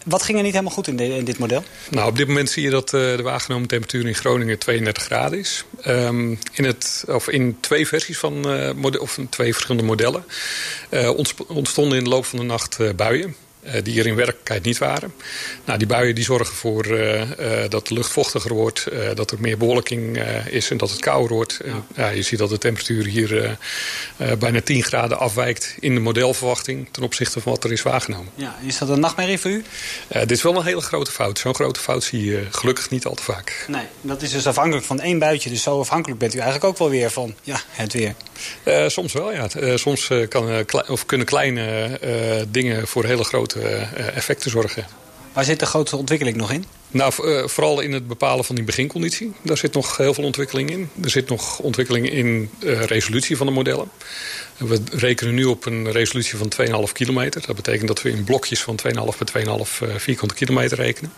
Wat 0.06 0.24
ging 0.24 0.38
er 0.38 0.44
niet 0.44 0.54
helemaal 0.54 0.74
goed 0.74 0.88
in, 0.88 0.96
de, 0.96 1.08
in, 1.08 1.26
dit 1.26 1.38
model? 1.38 1.64
Nou, 1.90 2.10
op 2.10 2.18
dit 2.18 2.28
moment 2.28 2.50
zie 2.50 2.64
je 2.64 2.70
dat 2.70 2.94
uh, 2.94 3.16
de 3.16 3.22
waargenomen 3.24 3.68
temperatuur 3.68 4.08
in 4.08 4.16
Groningen 4.16 4.60
32 4.60 5.04
graden 5.04 5.40
is. 5.40 5.66
Um, 5.88 6.40
in, 6.54 6.64
het, 6.64 7.04
of 7.08 7.30
in 7.30 7.58
twee 7.60 7.88
versies 7.88 8.18
van 8.18 8.40
model, 8.76 9.02
of 9.02 9.20
twee 9.30 9.54
verschillende 9.54 9.88
modellen 9.88 10.24
ontstonden 11.48 11.98
in 11.98 12.04
de 12.04 12.10
loop 12.10 12.26
van 12.26 12.40
de 12.40 12.46
nacht 12.46 12.96
buien. 12.96 13.36
Uh, 13.64 13.74
die 13.84 14.00
er 14.00 14.08
in 14.08 14.16
werkelijkheid 14.16 14.64
niet 14.64 14.78
waren. 14.78 15.14
Nou, 15.66 15.78
die 15.78 15.88
buien 15.88 16.16
die 16.16 16.24
zorgen 16.24 16.54
ervoor 16.54 16.88
uh, 16.88 17.22
uh, 17.22 17.26
dat 17.70 17.88
de 17.88 17.94
lucht 17.94 18.12
vochtiger 18.12 18.54
wordt, 18.54 18.88
dat 19.16 19.32
er 19.32 19.38
meer 19.40 19.58
bewolking 19.58 20.24
is 20.50 20.70
en 20.70 20.78
dat 20.78 20.90
het 20.90 21.00
kouder 21.00 21.36
wordt. 21.36 21.60
En, 21.60 21.86
ja, 21.96 22.10
je 22.10 22.22
ziet 22.22 22.40
dat 22.40 22.50
de 22.50 22.58
temperatuur 22.58 23.06
hier 23.06 23.58
bijna 24.40 24.62
10 24.62 24.84
graden 24.84 25.20
afwijkt 25.20 25.76
in 25.80 25.94
de 25.94 26.00
modelverwachting 26.00 26.88
ten 26.92 27.04
opzichte 27.04 27.42
van 27.42 27.52
wat 27.52 27.64
er 27.64 27.72
is 27.72 27.82
waargenomen. 27.82 28.32
Ja, 28.36 28.56
is 28.66 28.78
dat 28.78 28.90
een 28.90 29.00
nachtmerrie 29.00 29.40
voor 29.40 29.52
u? 29.52 29.64
dit 30.08 30.32
is 30.32 30.42
wel 30.42 30.56
een 30.56 30.66
hele 30.66 30.82
grote 30.82 31.12
fout. 31.12 31.40
Zo'n 31.40 31.56
grote 31.56 31.80
fout 31.80 32.04
zie 32.04 32.26
je 32.26 32.46
gelukkig 32.50 32.90
niet 32.90 33.06
al 33.06 33.14
te 33.14 33.24
vaak. 33.24 33.66
Nee, 33.68 33.86
dat 34.02 34.22
is 34.22 34.32
dus 34.32 34.48
afhankelijk 34.48 34.86
van 34.86 35.00
één 35.00 35.20
buitje. 35.20 35.50
Dus 35.50 35.64
zo 35.64 35.80
afhankelijk 35.80 36.20
bent 36.20 36.34
u 36.34 36.38
eigenlijk 36.38 36.68
ook 36.68 36.78
wel 36.78 36.90
weer 36.90 37.12
van 37.12 37.36
ja, 37.44 37.62
het 37.70 37.94
weer. 37.94 38.16
soms 38.90 39.14
wel, 39.14 39.34
ja. 39.34 39.78
soms 39.78 40.10
kan, 40.30 40.66
of 40.88 41.06
kunnen 41.06 41.28
kleine 41.28 42.00
dingen 42.52 42.88
voor 42.88 43.06
hele 43.06 43.24
grote 43.24 43.51
effecten 43.56 44.52
zorgen. 44.52 44.86
Waar 45.34 45.44
zit 45.44 45.60
de 45.60 45.66
grootste 45.66 45.96
ontwikkeling 45.96 46.38
nog 46.38 46.52
in? 46.52 46.66
Nou, 46.92 47.14
vooral 47.50 47.80
in 47.80 47.94
het 47.94 48.08
bepalen 48.08 48.46
van 48.46 48.56
die 48.56 48.64
beginconditie. 48.64 49.34
Daar 49.42 49.58
zit 49.58 49.74
nog 49.74 49.98
heel 49.98 50.14
veel 50.14 50.24
ontwikkeling 50.24 50.70
in. 50.72 50.90
Er 51.04 51.10
zit 51.10 51.30
nog 51.30 51.60
ontwikkeling 51.60 52.10
in 52.10 52.50
uh, 52.60 52.84
resolutie 52.84 53.38
van 53.38 53.46
de 53.46 53.52
modellen. 53.52 53.90
We 54.68 54.82
rekenen 54.92 55.34
nu 55.34 55.46
op 55.46 55.66
een 55.66 55.92
resolutie 55.92 56.38
van 56.38 56.52
2,5 56.88 56.92
kilometer. 56.92 57.42
Dat 57.46 57.56
betekent 57.56 57.88
dat 57.88 58.02
we 58.02 58.10
in 58.10 58.24
blokjes 58.24 58.62
van 58.62 58.80
2,5 58.88 58.92
bij 59.34 59.46
2,5 59.46 59.96
vierkante 59.98 60.36
kilometer 60.36 60.78
rekenen. 60.78 61.14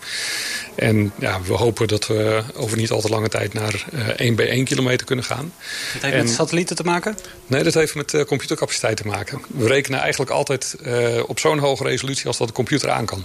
En 0.74 1.12
ja, 1.18 1.40
we 1.42 1.52
hopen 1.52 1.88
dat 1.88 2.06
we 2.06 2.42
over 2.54 2.76
niet 2.76 2.90
al 2.90 3.00
te 3.00 3.08
lange 3.08 3.28
tijd 3.28 3.52
naar 3.52 3.84
uh, 3.94 4.08
1 4.08 4.34
bij 4.34 4.48
1 4.48 4.64
kilometer 4.64 5.06
kunnen 5.06 5.24
gaan. 5.24 5.52
Dat 5.92 6.02
heeft 6.02 6.14
en, 6.14 6.24
met 6.24 6.34
satellieten 6.34 6.76
te 6.76 6.82
maken? 6.82 7.16
Nee, 7.46 7.62
dat 7.62 7.74
heeft 7.74 7.94
met 7.94 8.12
uh, 8.12 8.22
computercapaciteit 8.22 8.96
te 8.96 9.06
maken. 9.06 9.42
We 9.46 9.66
rekenen 9.66 10.00
eigenlijk 10.00 10.30
altijd 10.30 10.76
uh, 10.82 11.22
op 11.26 11.38
zo'n 11.38 11.58
hoge 11.58 11.84
resolutie 11.84 12.26
als 12.26 12.38
dat 12.38 12.48
de 12.48 12.54
computer 12.54 12.90
aan 12.90 13.06
kan. 13.06 13.24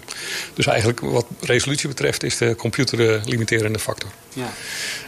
Dus 0.54 0.66
eigenlijk 0.66 1.00
wat 1.00 1.26
resolutie 1.42 1.88
betreft 1.88 2.24
is 2.24 2.38
de 2.40 2.56
computer 2.56 3.22
limiterende 3.26 3.80
factor. 3.80 4.10
Ja. 4.34 4.54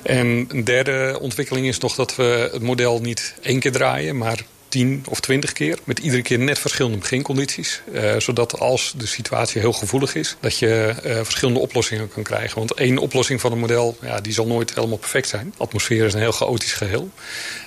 En 0.03 0.45
een 0.47 0.63
derde 0.63 1.17
ontwikkeling 1.21 1.67
is 1.67 1.77
nog 1.77 1.95
dat 1.95 2.15
we 2.15 2.49
het 2.51 2.61
model 2.61 2.99
niet 3.01 3.33
één 3.41 3.59
keer 3.59 3.71
draaien, 3.71 4.17
maar 4.17 4.39
tien 4.71 5.03
of 5.09 5.19
twintig 5.19 5.53
keer. 5.53 5.79
Met 5.83 5.99
iedere 5.99 6.21
keer 6.21 6.39
net 6.39 6.59
verschillende 6.59 6.97
begincondities. 6.97 7.81
Uh, 7.93 8.13
zodat 8.17 8.59
als 8.59 8.93
de 8.97 9.05
situatie 9.05 9.61
heel 9.61 9.73
gevoelig 9.73 10.15
is, 10.15 10.35
dat 10.39 10.57
je 10.57 10.95
uh, 11.05 11.15
verschillende 11.15 11.59
oplossingen 11.59 12.09
kan 12.09 12.23
krijgen. 12.23 12.57
Want 12.57 12.73
één 12.73 12.97
oplossing 12.97 13.41
van 13.41 13.51
een 13.51 13.59
model, 13.59 13.97
ja, 14.01 14.21
die 14.21 14.33
zal 14.33 14.47
nooit 14.47 14.75
helemaal 14.75 14.97
perfect 14.97 15.27
zijn. 15.27 15.53
De 15.57 15.63
atmosfeer 15.63 16.05
is 16.05 16.13
een 16.13 16.19
heel 16.19 16.31
chaotisch 16.31 16.73
geheel. 16.73 17.09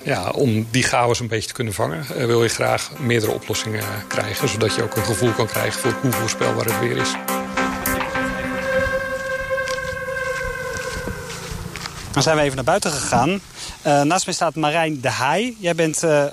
Ja, 0.03 0.31
om 0.31 0.67
die 0.71 0.83
chaos 0.83 1.21
een 1.21 1.29
beetje 1.29 1.49
te 1.49 1.55
kunnen 1.55 1.75
vangen, 1.75 2.07
uh, 2.17 2.25
wil 2.25 2.43
je 2.43 2.49
graag 2.49 2.91
meerdere 2.99 3.33
oplossingen 3.33 3.85
krijgen. 4.09 4.49
Zodat 4.49 4.75
je 4.75 4.83
ook 4.83 4.97
een 4.97 5.05
gevoel 5.05 5.33
kan 5.33 5.47
krijgen 5.47 5.81
voor 5.81 5.95
hoe 6.03 6.13
voorspelbaar 6.13 6.65
het 6.65 6.81
weer 6.81 6.97
is. 6.97 7.34
Dan 12.15 12.23
zijn 12.23 12.37
we 12.37 12.43
even 12.43 12.55
naar 12.57 12.65
buiten 12.65 12.91
gegaan. 12.91 13.31
Uh, 13.87 14.03
naast 14.03 14.25
mij 14.27 14.35
staat 14.35 14.55
Marijn 14.55 15.01
de 15.01 15.09
Haai. 15.09 15.57
Jij 15.59 15.75
bent 15.75 16.03
uh, 16.03 16.25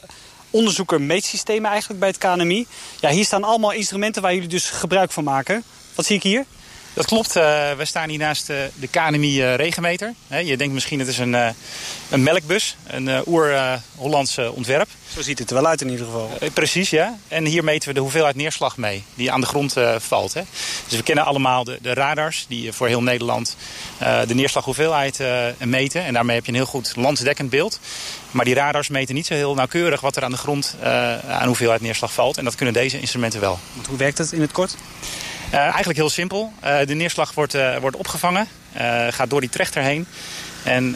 onderzoeker 0.49 1.01
meetsystemen 1.01 1.69
eigenlijk 1.69 1.99
bij 1.99 2.09
het 2.09 2.17
KNMI. 2.17 2.67
Ja, 2.99 3.09
hier 3.09 3.25
staan 3.25 3.43
allemaal 3.43 3.71
instrumenten 3.71 4.21
waar 4.21 4.33
jullie 4.33 4.49
dus 4.49 4.69
gebruik 4.69 5.11
van 5.11 5.23
maken. 5.23 5.63
Wat 5.95 6.05
zie 6.05 6.15
ik 6.15 6.23
hier? 6.23 6.45
Dat 6.93 7.05
klopt. 7.05 7.35
Uh, 7.37 7.43
we 7.71 7.85
staan 7.85 8.09
hier 8.09 8.17
naast 8.17 8.49
uh, 8.49 8.57
de 8.75 8.87
KNMI 8.87 9.41
uh, 9.41 9.55
regenmeter. 9.55 10.13
He, 10.27 10.37
je 10.37 10.57
denkt 10.57 10.73
misschien 10.73 10.99
het 10.99 11.07
is 11.07 11.17
een, 11.17 11.33
een 12.09 12.23
melkbus, 12.23 12.75
een 12.87 13.27
oer-Hollandse 13.27 14.51
ontwerp. 14.51 14.89
Zo 15.13 15.21
ziet 15.21 15.39
het 15.39 15.49
er 15.49 15.55
wel 15.55 15.67
uit 15.67 15.81
in 15.81 15.89
ieder 15.89 16.05
geval. 16.05 16.29
precies, 16.53 16.89
ja. 16.89 17.17
En 17.27 17.45
hier 17.45 17.63
meten 17.63 17.87
we 17.87 17.93
de 17.93 17.99
hoeveelheid 17.99 18.35
neerslag 18.35 18.77
mee 18.77 19.03
die 19.15 19.31
aan 19.31 19.41
de 19.41 19.47
grond 19.47 19.75
valt. 19.97 20.33
Hè. 20.33 20.41
Dus 20.87 20.97
we 20.97 21.03
kennen 21.03 21.25
allemaal 21.25 21.63
de, 21.63 21.77
de 21.81 21.93
radars 21.93 22.45
die 22.47 22.73
voor 22.73 22.87
heel 22.87 23.03
Nederland 23.03 23.55
de 24.27 24.33
neerslaghoeveelheid 24.33 25.19
meten. 25.57 26.03
En 26.03 26.13
daarmee 26.13 26.35
heb 26.35 26.45
je 26.45 26.51
een 26.51 26.57
heel 26.57 26.65
goed 26.65 26.93
landsdekkend 26.95 27.49
beeld. 27.49 27.79
Maar 28.31 28.45
die 28.45 28.53
radars 28.53 28.89
meten 28.89 29.15
niet 29.15 29.25
zo 29.25 29.33
heel 29.33 29.53
nauwkeurig 29.53 30.01
wat 30.01 30.15
er 30.15 30.23
aan 30.23 30.31
de 30.31 30.37
grond 30.37 30.75
aan 31.27 31.47
hoeveelheid 31.47 31.81
neerslag 31.81 32.13
valt. 32.13 32.37
En 32.37 32.43
dat 32.43 32.55
kunnen 32.55 32.73
deze 32.73 32.99
instrumenten 32.99 33.39
wel. 33.39 33.59
Want 33.73 33.87
hoe 33.87 33.97
werkt 33.97 34.17
het 34.17 34.31
in 34.31 34.41
het 34.41 34.51
kort? 34.51 34.75
Uh, 35.53 35.57
eigenlijk 35.57 35.97
heel 35.97 36.09
simpel. 36.09 36.53
Uh, 36.63 36.77
de 36.85 36.93
neerslag 36.93 37.33
wordt, 37.33 37.55
uh, 37.55 37.77
wordt 37.77 37.97
opgevangen, 37.97 38.47
gaat 39.09 39.29
door 39.29 39.41
die 39.41 39.49
trechter 39.49 39.81
heen. 39.83 40.07
En 40.63 40.95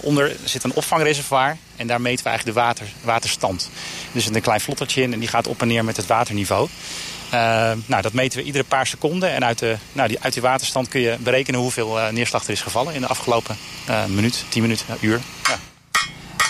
onder 0.00 0.36
zit 0.44 0.64
een 0.64 0.72
opvangreservoir 0.72 1.56
en 1.76 1.86
daar 1.86 2.00
meten 2.00 2.24
we 2.24 2.30
eigenlijk 2.30 2.58
de 2.58 2.64
water, 2.64 2.86
waterstand. 3.02 3.70
Dus 4.12 4.26
er 4.26 4.34
een 4.34 4.40
klein 4.40 4.60
vlottertje 4.60 5.02
in 5.02 5.12
en 5.12 5.18
die 5.18 5.28
gaat 5.28 5.46
op 5.46 5.60
en 5.60 5.68
neer 5.68 5.84
met 5.84 5.96
het 5.96 6.06
waterniveau. 6.06 6.68
nou, 7.86 8.02
dat 8.02 8.12
meten 8.12 8.38
we 8.38 8.44
iedere 8.44 8.64
paar 8.64 8.86
seconden. 8.86 9.30
En 9.30 9.44
uit, 9.44 9.58
de, 9.58 9.76
nou, 9.92 10.08
die, 10.08 10.20
uit 10.20 10.32
die 10.32 10.42
waterstand 10.42 10.88
kun 10.88 11.00
je 11.00 11.16
berekenen 11.20 11.60
hoeveel 11.60 11.98
neerslag 12.10 12.44
er 12.44 12.50
is 12.50 12.62
gevallen 12.62 12.94
in 12.94 13.00
de 13.00 13.06
afgelopen 13.06 13.56
minuut, 14.08 14.44
10 14.48 14.62
minuten, 14.62 14.86
uur. 15.00 15.20
Ja. 15.44 15.69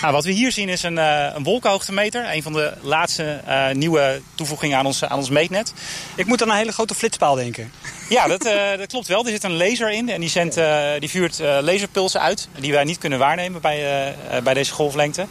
Nou, 0.01 0.13
wat 0.13 0.25
we 0.25 0.31
hier 0.31 0.51
zien 0.51 0.69
is 0.69 0.83
een, 0.83 0.97
uh, 0.97 1.25
een 1.33 1.43
wolkenhoogtemeter. 1.43 2.33
Een 2.33 2.43
van 2.43 2.53
de 2.53 2.73
laatste 2.81 3.41
uh, 3.47 3.69
nieuwe 3.69 4.21
toevoegingen 4.35 4.77
aan 4.77 4.85
ons, 4.85 5.03
aan 5.03 5.17
ons 5.17 5.29
meetnet. 5.29 5.73
Ik 6.15 6.25
moet 6.25 6.41
aan 6.41 6.49
een 6.49 6.55
hele 6.55 6.71
grote 6.71 6.95
flitspaal 6.95 7.35
denken. 7.35 7.71
Ja, 8.09 8.27
dat, 8.27 8.45
uh, 8.45 8.53
dat 8.77 8.87
klopt 8.87 9.07
wel. 9.07 9.25
Er 9.25 9.31
zit 9.31 9.43
een 9.43 9.57
laser 9.57 9.91
in 9.91 10.09
en 10.09 10.19
die, 10.19 10.29
zendt, 10.29 10.59
die 10.99 11.09
vuurt 11.09 11.39
laserpulsen 11.39 12.21
uit. 12.21 12.47
Die 12.59 12.71
wij 12.71 12.83
niet 12.83 12.97
kunnen 12.97 13.19
waarnemen 13.19 13.61
bij, 13.61 14.15
bij 14.43 14.53
deze 14.53 14.73
golflengte. 14.73 15.25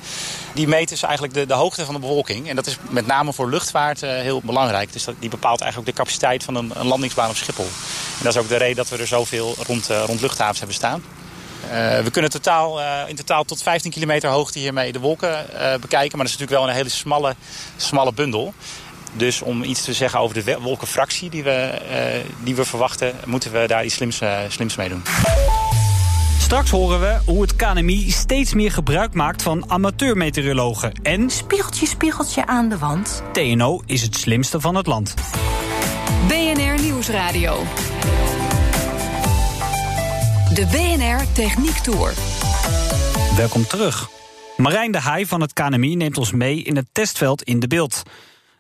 Die 0.55 0.69
meten 0.69 0.89
dus 0.89 1.03
eigenlijk 1.03 1.35
de, 1.35 1.47
de 1.47 1.55
hoogte 1.55 1.85
van 1.85 1.95
de 1.95 2.01
bewolking. 2.01 2.49
En 2.49 2.57
dat 2.57 2.67
is 2.67 2.77
met 2.89 3.07
name 3.07 3.33
voor 3.33 3.51
luchtvaart 3.51 4.01
heel 4.01 4.41
belangrijk. 4.45 4.93
Dus 4.93 5.05
dat, 5.05 5.15
die 5.19 5.31
bepaalt 5.31 5.61
eigenlijk 5.61 5.91
de 5.91 5.97
capaciteit 5.97 6.45
van 6.45 6.55
een, 6.55 6.71
een 6.75 6.87
landingsbaan 6.87 7.31
op 7.31 7.37
Schiphol. 7.37 7.65
En 8.19 8.23
dat 8.23 8.35
is 8.35 8.41
ook 8.41 8.49
de 8.49 8.57
reden 8.57 8.77
dat 8.77 8.89
we 8.89 8.97
er 8.97 9.07
zoveel 9.07 9.55
rond, 9.67 9.87
rond 10.07 10.21
luchthavens 10.21 10.59
hebben 10.59 10.77
staan. 10.77 11.03
Uh, 11.65 11.99
we 12.01 12.11
kunnen 12.11 12.31
totaal, 12.31 12.81
uh, 12.81 13.01
in 13.07 13.17
totaal 13.17 13.45
tot 13.45 13.63
15 13.63 13.91
kilometer 13.91 14.31
hoogte 14.31 14.59
hiermee 14.59 14.93
de 14.93 15.01
wolken 15.01 15.47
uh, 15.53 15.75
bekijken. 15.81 16.17
Maar 16.17 16.27
dat 16.27 16.35
is 16.35 16.39
natuurlijk 16.39 16.51
wel 16.51 16.69
een 16.69 16.75
hele 16.75 16.89
smalle, 16.89 17.35
smalle 17.77 18.13
bundel. 18.13 18.55
Dus 19.13 19.43
om 19.43 19.63
iets 19.63 19.85
te 19.85 19.93
zeggen 19.93 20.21
over 20.21 20.45
de 20.45 20.59
wolkenfractie 20.61 21.31
die 21.31 21.43
we, 21.43 21.81
die 22.43 22.55
we 22.55 22.65
verwachten... 22.65 23.15
moeten 23.27 23.53
we 23.53 23.67
daar 23.67 23.85
iets 23.85 23.95
slims, 23.95 24.21
slims 24.49 24.77
mee 24.77 24.89
doen. 24.89 25.03
Straks 26.51 26.71
horen 26.71 27.01
we 27.01 27.19
hoe 27.25 27.43
het 27.43 27.57
KNMI 27.57 28.11
steeds 28.11 28.55
meer 28.55 28.73
gebruik 28.73 29.15
maakt 29.15 29.43
van 29.43 29.71
amateurmeteorologen. 29.71 30.93
En... 31.03 31.31
Spiegeltje, 31.31 31.87
spiegeltje 31.87 32.47
aan 32.47 32.69
de 32.69 32.79
wand. 32.79 33.23
TNO 33.33 33.83
is 33.87 34.03
het 34.03 34.17
slimste 34.17 34.61
van 34.61 34.75
het 34.75 34.87
land. 34.87 35.15
BNR 36.29 36.83
Nieuwsradio. 36.83 37.63
De 40.55 40.67
BNR 40.67 41.33
Techniek 41.33 41.77
Tour. 41.77 42.13
Welkom 43.37 43.67
terug. 43.67 44.09
Marijn 44.57 44.93
de 44.93 44.99
Haai 44.99 45.27
van 45.27 45.41
het 45.41 45.53
KNMI 45.53 45.97
neemt 45.97 46.19
ons 46.19 46.33
mee 46.33 46.63
in 46.63 46.77
het 46.77 46.87
testveld 46.93 47.43
in 47.43 47.61
de 47.61 47.67
beeld. 47.67 48.03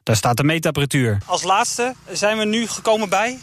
Daar 0.02 0.16
staat 0.16 0.37
de 0.37 0.44
meetapparatuur. 0.44 1.18
Als 1.26 1.42
laatste 1.42 1.94
zijn 2.11 2.38
we 2.38 2.44
nu 2.44 2.66
gekomen 2.66 3.09
bij 3.09 3.38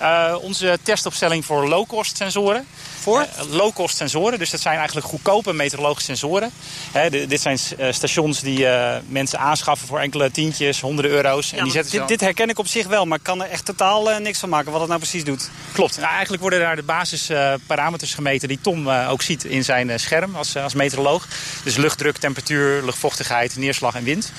uh, 0.00 0.34
onze 0.40 0.78
testopstelling 0.82 1.44
voor 1.44 1.68
low-cost 1.68 2.16
sensoren. 2.16 2.66
Voor? 3.00 3.20
Uh, 3.20 3.52
low-cost 3.52 3.96
sensoren, 3.96 4.38
dus 4.38 4.50
dat 4.50 4.60
zijn 4.60 4.76
eigenlijk 4.76 5.06
goedkope 5.06 5.52
meteorologische 5.52 6.06
sensoren. 6.06 6.50
de, 6.92 7.26
dit 7.26 7.40
zijn 7.40 7.58
uh, 7.78 7.92
stations 7.92 8.40
die 8.40 8.66
mensen 9.06 9.38
aanschaffen 9.38 9.88
voor 9.88 9.98
enkele 9.98 10.30
tientjes, 10.30 10.80
honderden 10.80 11.12
euro's. 11.12 11.50
Ja, 11.50 11.56
en 11.56 11.64
die 11.64 11.72
zetten 11.72 11.98
dit, 11.98 12.08
dit, 12.08 12.20
herken 12.20 12.48
ik 12.48 12.58
op 12.58 12.66
zich 12.66 12.86
wel, 12.86 13.06
maar 13.06 13.18
ik 13.18 13.24
kan 13.24 13.42
er 13.42 13.50
echt 13.50 13.64
totaal 13.64 14.18
niks 14.20 14.38
van 14.38 14.48
maken 14.48 14.70
wat 14.70 14.80
het 14.80 14.88
nou 14.88 15.00
precies 15.00 15.24
doet. 15.24 15.50
Klopt. 15.72 15.96
Nou, 15.96 16.10
eigenlijk 16.10 16.42
worden 16.42 16.60
daar 16.60 16.76
de 16.76 16.82
basisparameters 16.82 18.14
gemeten 18.14 18.48
die 18.48 18.60
Tom 18.60 18.88
ook 18.88 19.22
ziet 19.22 19.44
in 19.44 19.64
zijn 19.64 20.00
scherm 20.00 20.36
als, 20.36 20.56
als 20.56 20.74
meteoroloog. 20.74 21.26
Dus 21.64 21.76
luchtdruk, 21.76 22.16
temperatuur, 22.16 22.84
luchtvochtigheid, 22.84 23.56
neerslag 23.56 23.94
en 23.94 24.04
wind. 24.04 24.32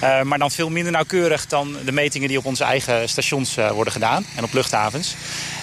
Maar 0.00 0.38
dan 0.38 0.50
veel 0.50 0.70
minder 0.70 0.92
nauwkeurig 0.92 1.46
dan 1.46 1.76
de 1.84 1.92
metingen 1.92 2.28
die 2.28 2.38
op 2.38 2.44
onze 2.44 2.64
eigen 2.64 3.08
stations 3.08 3.54
worden 3.54 3.92
gedaan 3.92 4.26
en 4.36 4.44
op 4.44 4.52
luchthavens. 4.52 5.14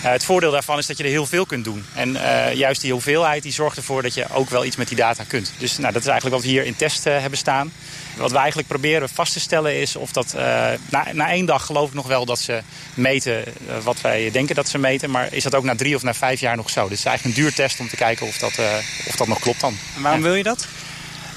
Uh, 0.03 0.11
het 0.11 0.23
voordeel 0.23 0.51
daarvan 0.51 0.77
is 0.77 0.85
dat 0.85 0.97
je 0.97 1.03
er 1.03 1.09
heel 1.09 1.25
veel 1.25 1.45
kunt 1.45 1.63
doen. 1.63 1.85
En 1.93 2.17
juist 2.55 2.81
die 2.81 2.91
hoeveelheid 2.91 3.43
die 3.43 3.51
zorgt 3.51 3.77
ervoor 3.77 4.01
dat 4.01 4.13
je 4.13 4.25
ook 4.33 4.49
wel 4.49 4.65
iets 4.65 4.75
met 4.75 4.87
die 4.87 4.97
data 4.97 5.23
kunt. 5.27 5.51
Dus 5.57 5.77
nou, 5.77 5.93
dat 5.93 6.01
is 6.01 6.07
eigenlijk 6.07 6.35
wat 6.35 6.45
we 6.45 6.51
hier 6.51 6.65
in 6.65 6.75
test 6.75 7.03
hebben 7.03 7.37
staan. 7.37 7.71
Wat 8.17 8.31
we 8.31 8.37
eigenlijk 8.37 8.67
proberen 8.67 9.09
vast 9.09 9.33
te 9.33 9.39
stellen 9.39 9.75
is 9.75 9.95
of 9.95 10.11
dat... 10.11 10.33
na, 10.89 11.07
na 11.11 11.29
één 11.29 11.45
dag 11.45 11.65
geloof 11.65 11.87
ik 11.87 11.93
nog 11.93 12.07
wel 12.07 12.25
dat 12.25 12.39
ze 12.39 12.61
meten 12.93 13.43
wat 13.83 14.01
wij 14.01 14.31
denken 14.31 14.55
dat 14.55 14.69
ze 14.69 14.77
meten. 14.77 15.09
Maar 15.09 15.33
is 15.33 15.43
dat 15.43 15.55
ook 15.55 15.63
na 15.63 15.75
drie 15.75 15.95
of 15.95 16.03
na 16.03 16.13
vijf 16.13 16.39
jaar 16.39 16.55
nog 16.55 16.69
zo? 16.69 16.87
Dit 16.89 16.97
is 16.97 17.05
eigenlijk 17.05 17.37
een 17.37 17.43
duurtest 17.43 17.79
om 17.79 17.89
te 17.89 17.95
kijken 17.95 18.27
of 18.27 18.37
dat, 18.37 18.59
of 19.07 19.15
dat 19.15 19.27
nog 19.27 19.39
klopt 19.39 19.61
dan. 19.61 19.77
En 19.95 20.01
waarom 20.01 20.21
wil 20.21 20.35
je 20.35 20.43
dat? 20.43 20.67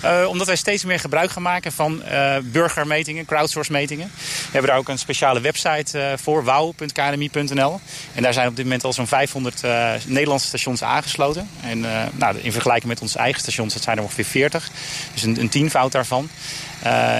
Uh, 0.06 0.28
omdat 0.28 0.46
wij 0.46 0.56
steeds 0.56 0.84
meer 0.84 1.00
gebruik 1.00 1.30
gaan 1.30 1.42
maken 1.42 1.72
van 1.72 2.02
uh, 2.10 2.36
burgermetingen, 2.42 3.24
crowdsource 3.24 3.72
metingen. 3.72 4.10
We 4.16 4.50
hebben 4.50 4.70
daar 4.70 4.78
ook 4.78 4.88
een 4.88 4.98
speciale 4.98 5.40
website 5.40 5.98
uh, 5.98 6.12
voor, 6.16 6.44
wauw.knmi.nl. 6.44 7.80
En 8.14 8.22
daar 8.22 8.32
zijn 8.32 8.48
op 8.48 8.56
dit 8.56 8.64
moment 8.64 8.84
al 8.84 8.92
zo'n 8.92 9.06
500 9.06 9.62
Nederlandse 10.06 10.46
stations 10.46 10.82
aangesloten. 10.82 11.48
En 11.62 11.80
nou, 12.12 12.38
in 12.38 12.52
vergelijking 12.52 12.92
met 12.92 13.00
onze 13.00 13.18
eigen 13.18 13.40
stations, 13.40 13.74
dat 13.74 13.82
zijn 13.82 13.96
er 13.96 14.02
ongeveer 14.02 14.24
40. 14.24 14.70
Dus 15.12 15.22
een, 15.22 15.40
een 15.40 15.48
tienvoud 15.48 15.92
daarvan. 15.92 16.28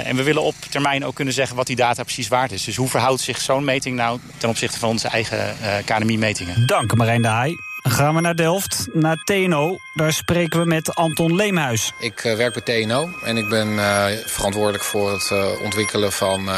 En 0.05 0.17
we 0.17 0.23
willen 0.23 0.43
op 0.43 0.55
termijn 0.71 1.05
ook 1.05 1.15
kunnen 1.15 1.35
zeggen 1.35 1.57
wat 1.57 1.67
die 1.67 1.77
data 1.77 2.03
precies 2.03 2.29
waard 2.29 2.53
is. 2.53 2.65
Dus 2.65 2.77
hoe 2.77 2.89
verhoudt 2.89 3.21
zich 3.21 3.41
zo'n 3.41 3.65
meting 3.65 3.97
nou 3.97 4.21
ten 4.37 4.49
opzichte 4.49 4.79
van 4.79 4.89
onze 4.89 5.09
eigen 5.09 5.57
KNMI-metingen? 5.85 6.67
Dank 6.67 6.95
Marijn 6.95 7.23
de 7.23 7.29
Haai. 7.29 7.66
Gaan 7.89 8.15
we 8.15 8.21
naar 8.21 8.37
Delft, 8.37 8.89
naar 8.93 9.17
TNO. 9.25 9.79
Daar 9.95 10.13
spreken 10.13 10.61
we 10.61 10.67
met 10.67 10.95
Anton 10.95 11.35
Leemhuis. 11.35 11.93
Ik 11.99 12.25
uh, 12.25 12.35
werk 12.35 12.65
bij 12.65 12.85
TNO 12.85 13.09
en 13.25 13.37
ik 13.37 13.49
ben 13.49 13.69
uh, 13.69 14.05
verantwoordelijk 14.25 14.85
voor 14.85 15.13
het 15.13 15.31
uh, 15.33 15.47
ontwikkelen 15.63 16.13
van 16.13 16.49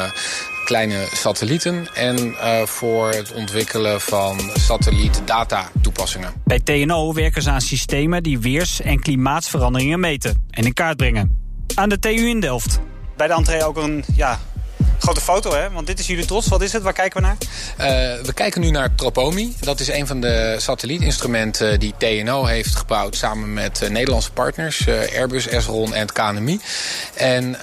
kleine 0.65 1.07
satellieten... 1.13 1.95
en 1.95 2.35
voor 2.65 3.09
het 3.11 3.33
ontwikkelen 3.33 4.01
van 4.01 4.41
satellietdata 4.55 5.71
toepassingen. 5.83 6.33
Bij 6.45 6.61
TNO 6.61 7.13
werken 7.13 7.43
ze 7.43 7.51
aan 7.51 7.61
systemen 7.61 8.23
die 8.23 8.39
weers- 8.39 8.81
en 8.81 9.01
klimaatsveranderingen 9.01 10.01
meten 10.01 10.47
en 10.51 10.65
in 10.65 10.73
kaart 10.73 10.97
brengen. 10.97 11.39
Aan 11.75 11.89
de 11.89 11.99
TU 11.99 12.29
in 12.29 12.41
Delft. 12.41 12.81
Bij 13.17 13.27
de 13.27 13.33
entree 13.33 13.65
ook 13.65 13.77
een 13.77 14.05
ja, 14.15 14.39
Grote 14.99 15.21
foto, 15.21 15.55
hè? 15.55 15.71
Want 15.71 15.87
dit 15.87 15.99
is 15.99 16.07
jullie 16.07 16.25
trots. 16.25 16.49
Wat 16.49 16.63
is 16.63 16.73
het? 16.73 16.83
Waar 16.83 16.93
kijken 16.93 17.21
we 17.21 17.27
naar? 17.27 17.37
Uh, 17.41 18.25
we 18.25 18.33
kijken 18.35 18.61
nu 18.61 18.71
naar 18.71 18.95
Tropomi. 18.95 19.57
Dat 19.61 19.81
is 19.81 19.89
een 19.89 20.07
van 20.07 20.21
de 20.21 20.57
satellietinstrumenten 20.59 21.81
die 21.81 21.95
TNO 21.99 22.45
heeft 22.45 22.77
gebouwd... 22.77 23.17
samen 23.17 23.53
met 23.55 23.83
uh, 23.83 23.89
Nederlandse 23.89 24.33
partners, 24.33 24.89
Airbus, 24.89 25.47
Esron 25.47 25.95
en 25.95 26.13
KNMI. 26.13 26.61
En 27.15 27.57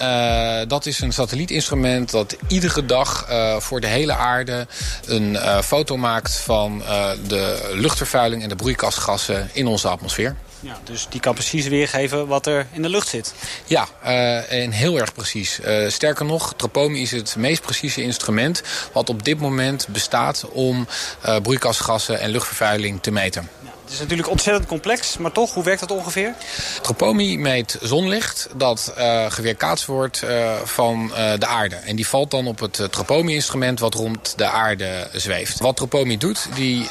dat 0.68 0.86
is 0.86 1.00
een 1.00 1.12
satellietinstrument 1.12 2.10
dat 2.10 2.36
iedere 2.48 2.86
dag 2.86 3.26
voor 3.58 3.80
de 3.80 3.86
hele 3.86 4.14
aarde... 4.14 4.66
een 5.04 5.38
foto 5.62 5.96
maakt 5.96 6.36
van 6.36 6.82
de 7.28 7.70
luchtvervuiling 7.72 8.42
en 8.42 8.48
de 8.48 8.56
broeikasgassen 8.56 9.50
in 9.52 9.66
onze 9.66 9.88
atmosfeer. 9.88 10.36
Ja, 10.66 10.78
dus 10.84 11.06
die 11.10 11.20
kan 11.20 11.34
precies 11.34 11.66
weergeven 11.66 12.26
wat 12.26 12.46
er 12.46 12.66
in 12.72 12.82
de 12.82 12.88
lucht 12.88 13.08
zit. 13.08 13.34
Ja, 13.66 13.88
uh, 14.04 14.52
en 14.52 14.70
heel 14.70 14.98
erg 14.98 15.12
precies. 15.12 15.60
Uh, 15.60 15.88
sterker 15.88 16.24
nog, 16.24 16.54
Tropomi 16.56 17.02
is 17.02 17.10
het 17.10 17.36
meest 17.36 17.62
precieze 17.62 18.02
instrument... 18.02 18.62
wat 18.92 19.08
op 19.08 19.24
dit 19.24 19.40
moment 19.40 19.88
bestaat 19.88 20.44
om 20.48 20.86
uh, 21.26 21.36
broeikasgassen 21.40 22.20
en 22.20 22.30
luchtvervuiling 22.30 23.02
te 23.02 23.10
meten. 23.10 23.48
Het 23.86 23.94
is 23.94 24.00
natuurlijk 24.00 24.30
ontzettend 24.30 24.66
complex, 24.66 25.16
maar 25.18 25.32
toch, 25.32 25.54
hoe 25.54 25.64
werkt 25.64 25.80
dat 25.80 25.90
ongeveer? 25.90 26.34
Tropomi 26.82 27.38
meet 27.38 27.78
zonlicht 27.82 28.48
dat 28.56 28.94
uh, 28.98 29.30
geweerkaatst 29.30 29.86
wordt 29.86 30.22
uh, 30.22 30.54
van 30.64 31.10
uh, 31.10 31.32
de 31.38 31.46
aarde. 31.46 31.76
En 31.76 31.96
die 31.96 32.06
valt 32.06 32.30
dan 32.30 32.46
op 32.46 32.60
het 32.60 32.80
Tropomi-instrument 32.90 33.80
wat 33.80 33.94
rond 33.94 34.34
de 34.36 34.44
aarde 34.44 35.08
zweeft. 35.12 35.60
Wat 35.60 35.76
Tropomi 35.76 36.18
doet, 36.18 36.48
die 36.54 36.88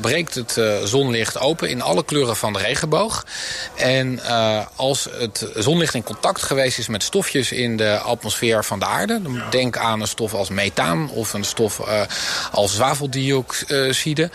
breekt 0.00 0.34
het 0.34 0.60
zonlicht 0.84 1.38
open 1.38 1.68
in 1.68 1.82
alle 1.82 2.04
kleuren 2.04 2.36
van 2.36 2.52
de 2.52 2.58
regenboog. 2.58 3.26
En 3.74 4.20
als 4.76 5.08
het 5.10 5.46
zonlicht 5.54 5.94
in 5.94 6.02
contact 6.02 6.42
geweest 6.42 6.78
is 6.78 6.88
met 6.88 7.02
stofjes 7.02 7.52
in 7.52 7.76
de 7.76 7.98
atmosfeer 7.98 8.64
van 8.64 8.78
de 8.78 8.86
aarde... 8.86 9.20
denk 9.50 9.76
aan 9.76 10.00
een 10.00 10.08
stof 10.08 10.34
als 10.34 10.48
methaan 10.48 11.10
of 11.10 11.32
een 11.32 11.44
stof 11.44 11.80
als 12.52 12.74
zwaveldioxide 12.74 14.30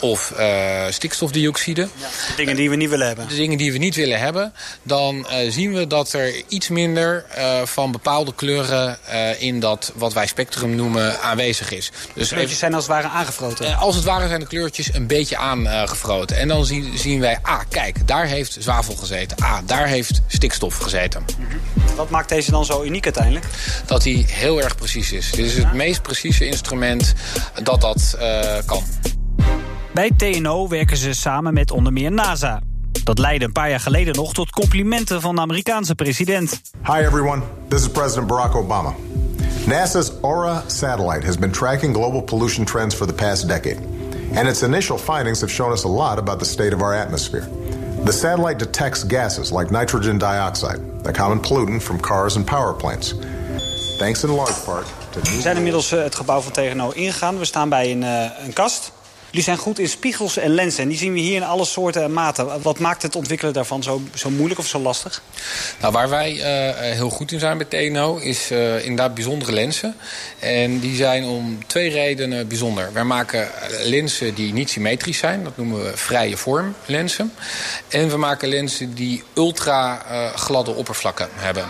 of 0.00 0.32
uh, 0.38 0.84
stikstofdioxide. 0.90 1.80
Ja, 1.80 2.08
de 2.28 2.34
dingen 2.36 2.56
die 2.56 2.70
we 2.70 2.76
niet 2.76 2.88
willen 2.88 3.06
hebben. 3.06 3.28
De 3.28 3.34
dingen 3.34 3.58
die 3.58 3.72
we 3.72 3.78
niet 3.78 3.94
willen 3.94 4.18
hebben. 4.18 4.52
Dan 4.82 5.16
uh, 5.16 5.50
zien 5.50 5.72
we 5.72 5.86
dat 5.86 6.12
er 6.12 6.42
iets 6.48 6.68
minder 6.68 7.24
uh, 7.38 7.62
van 7.64 7.92
bepaalde 7.92 8.34
kleuren 8.34 8.98
in 9.38 9.60
dat 9.60 9.92
wat 9.94 10.12
wij 10.12 10.26
spectrum 10.26 10.74
noemen 10.74 11.20
aanwezig 11.20 11.72
is. 11.72 11.90
Dus 12.14 12.28
de 12.28 12.34
kleurtjes 12.34 12.58
zijn 12.58 12.74
als 12.74 12.84
het 12.84 12.92
ware 12.92 13.08
aangefroten? 13.08 13.76
als 13.76 13.94
het 13.94 14.04
ware 14.04 14.28
zijn 14.28 14.40
de 14.40 14.46
kleurtjes 14.46 14.94
een 14.94 15.06
beetje 15.06 15.36
aangefroten. 15.36 16.36
En 16.36 16.48
dan 16.48 16.66
zien, 16.66 16.98
zien 16.98 17.20
wij, 17.20 17.38
ah 17.42 17.60
kijk, 17.68 18.06
daar 18.06 18.26
heeft 18.26 18.56
zwavel 18.58 18.94
gezeten. 18.94 19.36
Ah, 19.36 19.58
daar 19.66 19.86
heeft 19.86 20.22
stikstof 20.26 20.76
gezeten. 20.76 21.24
Mhm. 21.38 21.96
Wat 21.96 22.10
maakt 22.10 22.28
deze 22.28 22.50
dan 22.50 22.64
zo 22.64 22.82
uniek 22.82 23.04
uiteindelijk? 23.04 23.44
Dat 23.86 24.04
hij 24.04 24.24
heel 24.28 24.62
erg 24.62 24.76
precies 24.76 25.12
is. 25.12 25.30
Dit 25.30 25.46
is 25.46 25.56
het 25.56 25.72
meest 25.72 26.02
precieze 26.02 26.46
instrument 26.46 27.14
dat 27.62 27.80
dat 27.80 28.16
kan. 28.66 28.84
Bij 29.94 30.10
TNO 30.16 30.68
werken 30.68 30.96
ze 30.96 31.12
samen 31.12 31.54
met 31.54 31.70
onder 31.70 31.92
meer 31.92 32.12
NASA. 32.12 32.60
Dat 33.04 33.18
leidde 33.18 33.44
een 33.44 33.52
paar 33.52 33.70
jaar 33.70 33.80
geleden 33.80 34.14
nog 34.14 34.32
tot 34.32 34.50
complimenten 34.50 35.20
van 35.20 35.34
de 35.34 35.40
Amerikaanse 35.40 35.94
president. 35.94 36.60
Hi 36.82 36.98
everyone, 36.98 37.42
this 37.68 37.80
is 37.80 37.88
President 37.88 38.26
Barack 38.26 38.54
Obama. 38.54 38.94
NASA's 39.66 40.12
Aura 40.22 40.62
satellite 40.66 41.26
has 41.26 41.38
been 41.38 41.50
tracking 41.50 41.94
global 41.94 42.22
pollution 42.22 42.64
trends 42.64 42.94
for 42.94 43.06
the 43.06 43.12
past 43.12 43.48
decade. 43.48 43.78
And 44.34 44.48
its 44.48 44.62
initial 44.62 44.98
findings 44.98 45.40
have 45.40 45.52
shown 45.52 45.72
us 45.72 45.84
a 45.84 45.88
lot 45.88 46.18
about 46.18 46.38
the 46.38 46.44
state 46.44 46.74
of 46.74 46.82
our 46.82 46.94
atmosphere. 46.94 47.48
The 48.04 48.12
satellite 48.12 48.58
detects 48.58 49.04
gases 49.08 49.50
like 49.50 49.70
nitrogen 49.70 50.18
dioxide, 50.18 50.80
a 51.04 51.12
common 51.12 51.40
pollutant 51.40 51.82
from 51.82 52.00
cars 52.00 52.36
and 52.36 52.46
power 52.46 52.74
plants. 52.74 53.14
Thanks 53.98 54.24
in 54.24 54.30
large 54.30 54.64
part 54.64 54.86
to... 55.10 55.20
We 55.20 55.40
zijn 55.40 55.56
inmiddels 55.56 55.92
eh, 55.92 56.02
het 56.02 56.14
gebouw 56.14 56.40
van 56.40 56.52
TNO 56.52 56.90
ingegaan. 56.90 57.38
We 57.38 57.44
staan 57.44 57.68
bij 57.68 57.90
een, 57.90 58.02
uh, 58.02 58.44
een 58.44 58.52
kast. 58.52 58.92
Jullie 59.30 59.44
zijn 59.44 59.58
goed 59.58 59.78
in 59.78 59.88
spiegels 59.88 60.36
en 60.36 60.50
lenzen. 60.50 60.82
En 60.82 60.88
die 60.88 60.98
zien 60.98 61.12
we 61.12 61.18
hier 61.18 61.36
in 61.36 61.42
alle 61.42 61.64
soorten 61.64 62.02
en 62.02 62.12
maten. 62.12 62.62
Wat 62.62 62.78
maakt 62.78 63.02
het 63.02 63.16
ontwikkelen 63.16 63.52
daarvan 63.52 63.82
zo, 63.82 64.02
zo 64.14 64.30
moeilijk 64.30 64.60
of 64.60 64.66
zo 64.66 64.78
lastig? 64.78 65.22
Nou, 65.80 65.92
waar 65.92 66.08
wij 66.08 66.32
uh, 66.32 66.94
heel 66.96 67.10
goed 67.10 67.32
in 67.32 67.38
zijn 67.38 67.58
bij 67.58 67.66
TNO 67.66 68.16
is 68.16 68.50
uh, 68.50 68.82
inderdaad 68.82 69.14
bijzondere 69.14 69.52
lenzen. 69.52 69.94
En 70.38 70.78
die 70.78 70.96
zijn 70.96 71.24
om 71.24 71.66
twee 71.66 71.90
redenen 71.90 72.48
bijzonder. 72.48 72.92
Wij 72.92 73.04
maken 73.04 73.48
lenzen 73.82 74.34
die 74.34 74.52
niet 74.52 74.70
symmetrisch 74.70 75.18
zijn. 75.18 75.44
Dat 75.44 75.56
noemen 75.56 75.84
we 75.84 75.96
vrije 75.96 76.36
vorm 76.36 76.74
lenzen. 76.86 77.32
En 77.88 78.08
we 78.08 78.16
maken 78.16 78.48
lenzen 78.48 78.94
die 78.94 79.22
ultra 79.34 80.02
uh, 80.10 80.34
gladde 80.34 80.74
oppervlakken 80.74 81.28
hebben. 81.34 81.64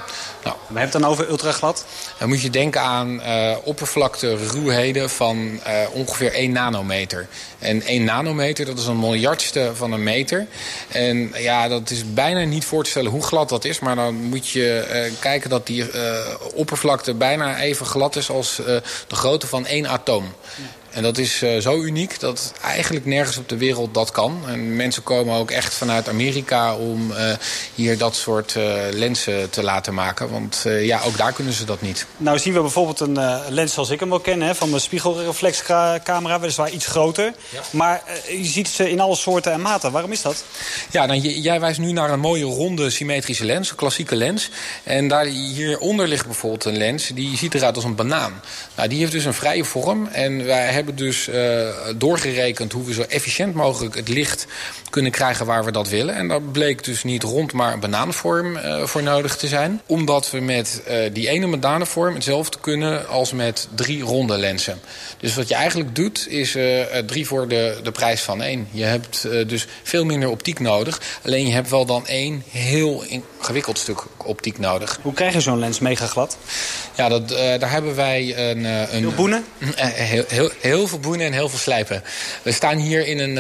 Nou, 0.44 0.56
we 0.56 0.64
hebben 0.78 0.82
het 0.82 0.92
dan 0.92 1.04
over 1.04 1.28
ultraglad? 1.28 1.84
Dan 2.18 2.28
moet 2.28 2.42
je 2.42 2.50
denken 2.50 2.80
aan 2.80 3.20
oppervlakte 3.64 4.36
ruwheden 4.36 5.10
van 5.10 5.60
ongeveer 5.92 6.32
1 6.32 6.52
nanometer. 6.52 7.28
En 7.60 7.82
1 7.82 8.04
nanometer, 8.04 8.66
dat 8.66 8.78
is 8.78 8.86
een 8.86 8.98
miljardste 8.98 9.70
van 9.74 9.92
een 9.92 10.02
meter. 10.02 10.46
En 10.88 11.32
ja, 11.36 11.68
dat 11.68 11.90
is 11.90 12.14
bijna 12.14 12.44
niet 12.44 12.64
voor 12.64 12.84
te 12.84 12.90
stellen 12.90 13.10
hoe 13.10 13.22
glad 13.22 13.48
dat 13.48 13.64
is. 13.64 13.78
Maar 13.78 13.96
dan 13.96 14.14
moet 14.14 14.48
je 14.48 14.88
uh, 14.92 15.20
kijken 15.20 15.50
dat 15.50 15.66
die 15.66 15.84
oppervlakte 16.54 17.14
bijna 17.14 17.60
even 17.60 17.86
glad 17.86 18.16
is 18.16 18.30
als 18.30 18.56
de 18.56 18.82
grootte 19.08 19.46
van 19.46 19.66
één 19.66 19.88
atoom. 19.88 20.34
En 20.90 21.02
dat 21.02 21.18
is 21.18 21.44
zo 21.58 21.80
uniek 21.80 22.20
dat 22.20 22.52
eigenlijk 22.62 23.06
nergens 23.06 23.36
op 23.36 23.48
de 23.48 23.56
wereld 23.56 23.94
dat 23.94 24.10
kan. 24.10 24.42
En 24.46 24.76
mensen 24.76 25.02
komen 25.02 25.36
ook 25.36 25.50
echt 25.50 25.74
vanuit 25.74 26.08
Amerika 26.08 26.76
om 26.76 27.12
hier 27.74 27.98
dat 27.98 28.14
soort 28.14 28.54
uh, 28.54 28.72
lenzen 28.90 29.50
te 29.50 29.62
laten 29.62 29.94
maken. 29.94 30.30
Want 30.30 30.64
ja, 30.64 31.00
ook 31.06 31.16
daar 31.16 31.32
kunnen 31.32 31.52
ze 31.52 31.64
dat 31.64 31.80
niet. 31.80 32.06
Nou 32.16 32.38
zien 32.38 32.52
we 32.52 32.60
bijvoorbeeld 32.60 33.00
een 33.00 33.18
lens 33.48 33.72
zoals 33.72 33.90
ik 33.90 34.00
hem 34.00 34.08
wel 34.08 34.20
ken... 34.20 34.40
Hè, 34.40 34.54
van 34.54 34.70
mijn 34.70 34.82
spiegelreflexcamera, 34.82 36.40
weliswaar 36.40 36.70
iets 36.70 36.86
groter. 36.86 37.32
Ja. 37.52 37.60
Maar 37.70 38.02
je 38.28 38.44
ziet 38.44 38.68
ze 38.68 38.90
in 38.90 39.00
alle 39.00 39.16
soorten 39.16 39.52
en 39.52 39.60
maten. 39.60 39.92
Waarom 39.92 40.12
is 40.12 40.22
dat? 40.22 40.44
Ja, 40.90 41.06
nou, 41.06 41.20
jij 41.20 41.60
wijst 41.60 41.78
nu 41.78 41.92
naar 41.92 42.10
een 42.10 42.20
mooie 42.20 42.44
ronde 42.44 42.90
symmetrische 42.90 43.44
lens, 43.44 43.70
een 43.70 43.76
klassieke 43.76 44.16
lens. 44.16 44.50
En 44.82 45.08
daar 45.08 45.24
hieronder 45.24 46.08
ligt 46.08 46.26
bijvoorbeeld 46.26 46.64
een 46.64 46.76
lens, 46.76 47.10
die 47.14 47.36
ziet 47.36 47.54
eruit 47.54 47.76
als 47.76 47.84
een 47.84 47.94
banaan. 47.94 48.40
Nou, 48.76 48.88
die 48.88 48.98
heeft 48.98 49.12
dus 49.12 49.24
een 49.24 49.34
vrije 49.34 49.64
vorm 49.64 50.06
en 50.06 50.44
wij 50.44 50.66
hebben 50.66 50.96
dus 50.96 51.28
uh, 51.28 51.68
doorgerekend 51.96 52.72
hoe 52.72 52.84
we 52.84 52.92
zo 52.92 53.02
efficiënt 53.02 53.54
mogelijk 53.54 53.94
het 53.94 54.08
licht 54.08 54.46
kunnen 54.90 55.10
krijgen 55.10 55.46
waar 55.46 55.64
we 55.64 55.72
dat 55.72 55.88
willen. 55.88 56.14
En 56.14 56.28
daar 56.28 56.42
bleek 56.42 56.84
dus 56.84 57.04
niet 57.04 57.22
rond, 57.22 57.52
maar 57.52 57.72
een 57.72 57.80
bananenvorm 57.80 58.56
uh, 58.56 58.82
voor 58.82 59.02
nodig 59.02 59.36
te 59.36 59.48
zijn. 59.48 59.80
Omdat 59.86 60.30
we 60.30 60.40
met 60.40 60.82
die 61.12 61.28
ene 61.28 61.46
bananenvorm 61.46 62.14
hetzelfde 62.14 62.58
kunnen 62.60 63.08
als 63.08 63.32
met 63.32 63.68
drie 63.74 64.02
ronde 64.02 64.38
lenzen. 64.38 64.80
Dus 65.18 65.34
wat 65.34 65.48
je 65.48 65.54
eigenlijk 65.54 65.94
doet, 65.94 66.26
is 66.28 66.56
drie 67.06 67.26
de, 67.48 67.80
de 67.82 67.90
prijs 67.90 68.20
van 68.20 68.42
één. 68.42 68.68
Je 68.70 68.84
hebt 68.84 69.22
dus 69.22 69.66
veel 69.82 70.04
minder 70.04 70.28
optiek 70.28 70.58
nodig. 70.58 71.00
Alleen 71.24 71.46
je 71.46 71.52
hebt 71.52 71.70
wel 71.70 71.86
dan 71.86 72.06
één 72.06 72.42
heel 72.50 73.04
ingewikkeld 73.40 73.78
stuk 73.78 74.02
optiek 74.16 74.58
nodig. 74.58 74.98
Hoe 75.02 75.12
krijg 75.12 75.32
je 75.32 75.40
zo'n 75.40 75.58
lens 75.58 75.78
mega 75.78 76.06
glad? 76.06 76.36
Ja, 76.94 77.08
dat, 77.08 77.28
daar 77.28 77.70
hebben 77.70 77.94
wij 77.94 78.50
een... 78.50 78.64
een 78.64 78.86
heel 78.88 79.12
boenen? 79.12 79.44
heel, 79.76 80.24
heel, 80.28 80.50
heel 80.60 80.88
veel 80.88 80.98
boenen 80.98 81.26
en 81.26 81.32
heel 81.32 81.48
veel 81.48 81.58
slijpen. 81.58 82.02
We 82.42 82.52
staan 82.52 82.76
hier 82.76 83.06
in 83.06 83.18
een, 83.18 83.36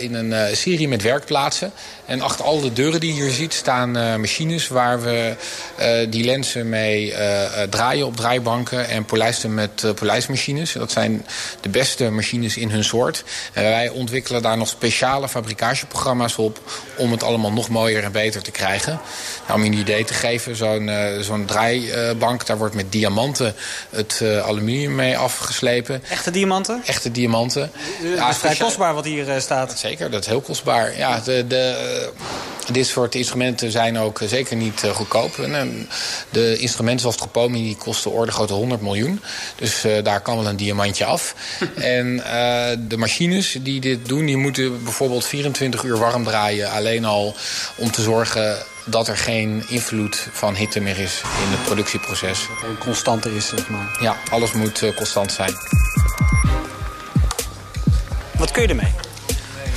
in 0.00 0.14
een 0.14 0.56
serie 0.56 0.88
met 0.88 1.02
werkplaatsen. 1.02 1.72
En 2.08 2.20
achter 2.20 2.44
al 2.44 2.60
de 2.60 2.72
deuren 2.72 3.00
die 3.00 3.14
je 3.14 3.22
hier 3.22 3.30
ziet 3.30 3.52
staan 3.52 3.96
uh, 3.96 4.16
machines 4.16 4.68
waar 4.68 5.02
we 5.02 5.36
uh, 5.80 6.10
die 6.10 6.24
lenzen 6.24 6.68
mee 6.68 7.10
uh, 7.10 7.16
draaien 7.70 8.06
op 8.06 8.16
draaibanken 8.16 8.88
en 8.88 9.04
polijsten 9.04 9.54
met 9.54 9.94
polijstmachines. 9.94 10.72
Dat 10.72 10.92
zijn 10.92 11.26
de 11.60 11.68
beste 11.68 12.10
machines 12.10 12.56
in 12.56 12.70
hun 12.70 12.84
soort. 12.84 13.24
En 13.52 13.62
wij 13.62 13.88
ontwikkelen 13.88 14.42
daar 14.42 14.56
nog 14.56 14.68
speciale 14.68 15.28
fabrikageprogramma's 15.28 16.38
op 16.38 16.60
om 16.96 17.10
het 17.10 17.22
allemaal 17.22 17.52
nog 17.52 17.68
mooier 17.68 18.04
en 18.04 18.12
beter 18.12 18.42
te 18.42 18.50
krijgen. 18.50 19.00
Nou, 19.46 19.58
om 19.58 19.64
je 19.64 19.70
een 19.70 19.78
idee 19.78 20.04
te 20.04 20.14
geven, 20.14 20.56
zo'n 20.56 20.90
zo'n 21.20 21.44
draaibank, 21.44 22.46
daar 22.46 22.58
wordt 22.58 22.74
met 22.74 22.92
diamanten 22.92 23.54
het 23.90 24.22
aluminium 24.42 24.94
mee 24.94 25.18
afgeslepen. 25.18 26.02
Echte 26.10 26.30
diamanten? 26.30 26.82
Echte 26.84 27.10
diamanten. 27.10 27.70
Ja, 28.16 28.28
is 28.28 28.36
vrij 28.36 28.56
kostbaar 28.56 28.94
wat 28.94 29.04
hier 29.04 29.40
staat. 29.40 29.78
Zeker, 29.78 30.10
dat 30.10 30.20
is 30.20 30.26
heel 30.26 30.40
kostbaar. 30.40 30.96
Ja, 30.96 31.20
de, 31.20 31.46
de, 31.46 32.10
dit 32.72 32.86
soort 32.86 33.14
instrumenten 33.14 33.70
zijn 33.70 33.98
ook 33.98 34.20
zeker 34.26 34.56
niet 34.56 34.82
uh, 34.84 34.90
goedkoop. 34.90 35.38
En, 35.38 35.50
uh, 35.50 35.84
de 36.30 36.56
instrumenten 36.58 37.00
zoals 37.00 37.16
Tropomi 37.16 37.62
die 37.62 37.76
kosten 37.76 38.10
orde 38.10 38.32
grote 38.32 38.52
100 38.52 38.80
miljoen. 38.80 39.20
Dus 39.56 39.84
daar 40.02 40.20
kan 40.20 40.36
wel 40.36 40.46
een 40.46 40.56
diamantje 40.56 41.04
af. 41.04 41.34
en 41.76 42.16
de 42.88 42.96
machines 42.96 43.58
die 43.60 43.80
dit 43.80 44.06
doen, 44.06 44.26
die 44.26 44.36
moeten 44.36 44.82
bijvoorbeeld 44.84 45.24
24 45.24 45.82
uur 45.82 45.98
warm 45.98 46.24
draaien. 46.24 46.70
Alleen 46.70 47.04
al 47.04 47.34
om 47.76 47.90
te 47.90 48.02
zorgen 48.02 48.58
dat 48.84 49.08
er 49.08 49.16
geen 49.16 49.64
invloed 49.68 50.28
van 50.32 50.54
hitte 50.54 50.80
meer 50.80 50.98
is 50.98 51.20
in 51.44 51.50
het 51.50 51.62
productieproces. 51.62 52.46
Dat 52.48 52.62
er 52.62 52.68
een 52.68 52.78
constante 52.78 53.34
is, 53.34 53.48
zeg 53.48 53.68
maar. 53.68 53.98
Ja, 54.00 54.16
alles 54.30 54.52
moet 54.52 54.94
constant 54.96 55.32
zijn. 55.32 55.52
Wat 58.38 58.50
kun 58.50 58.62
je 58.62 58.68
ermee? 58.68 59.07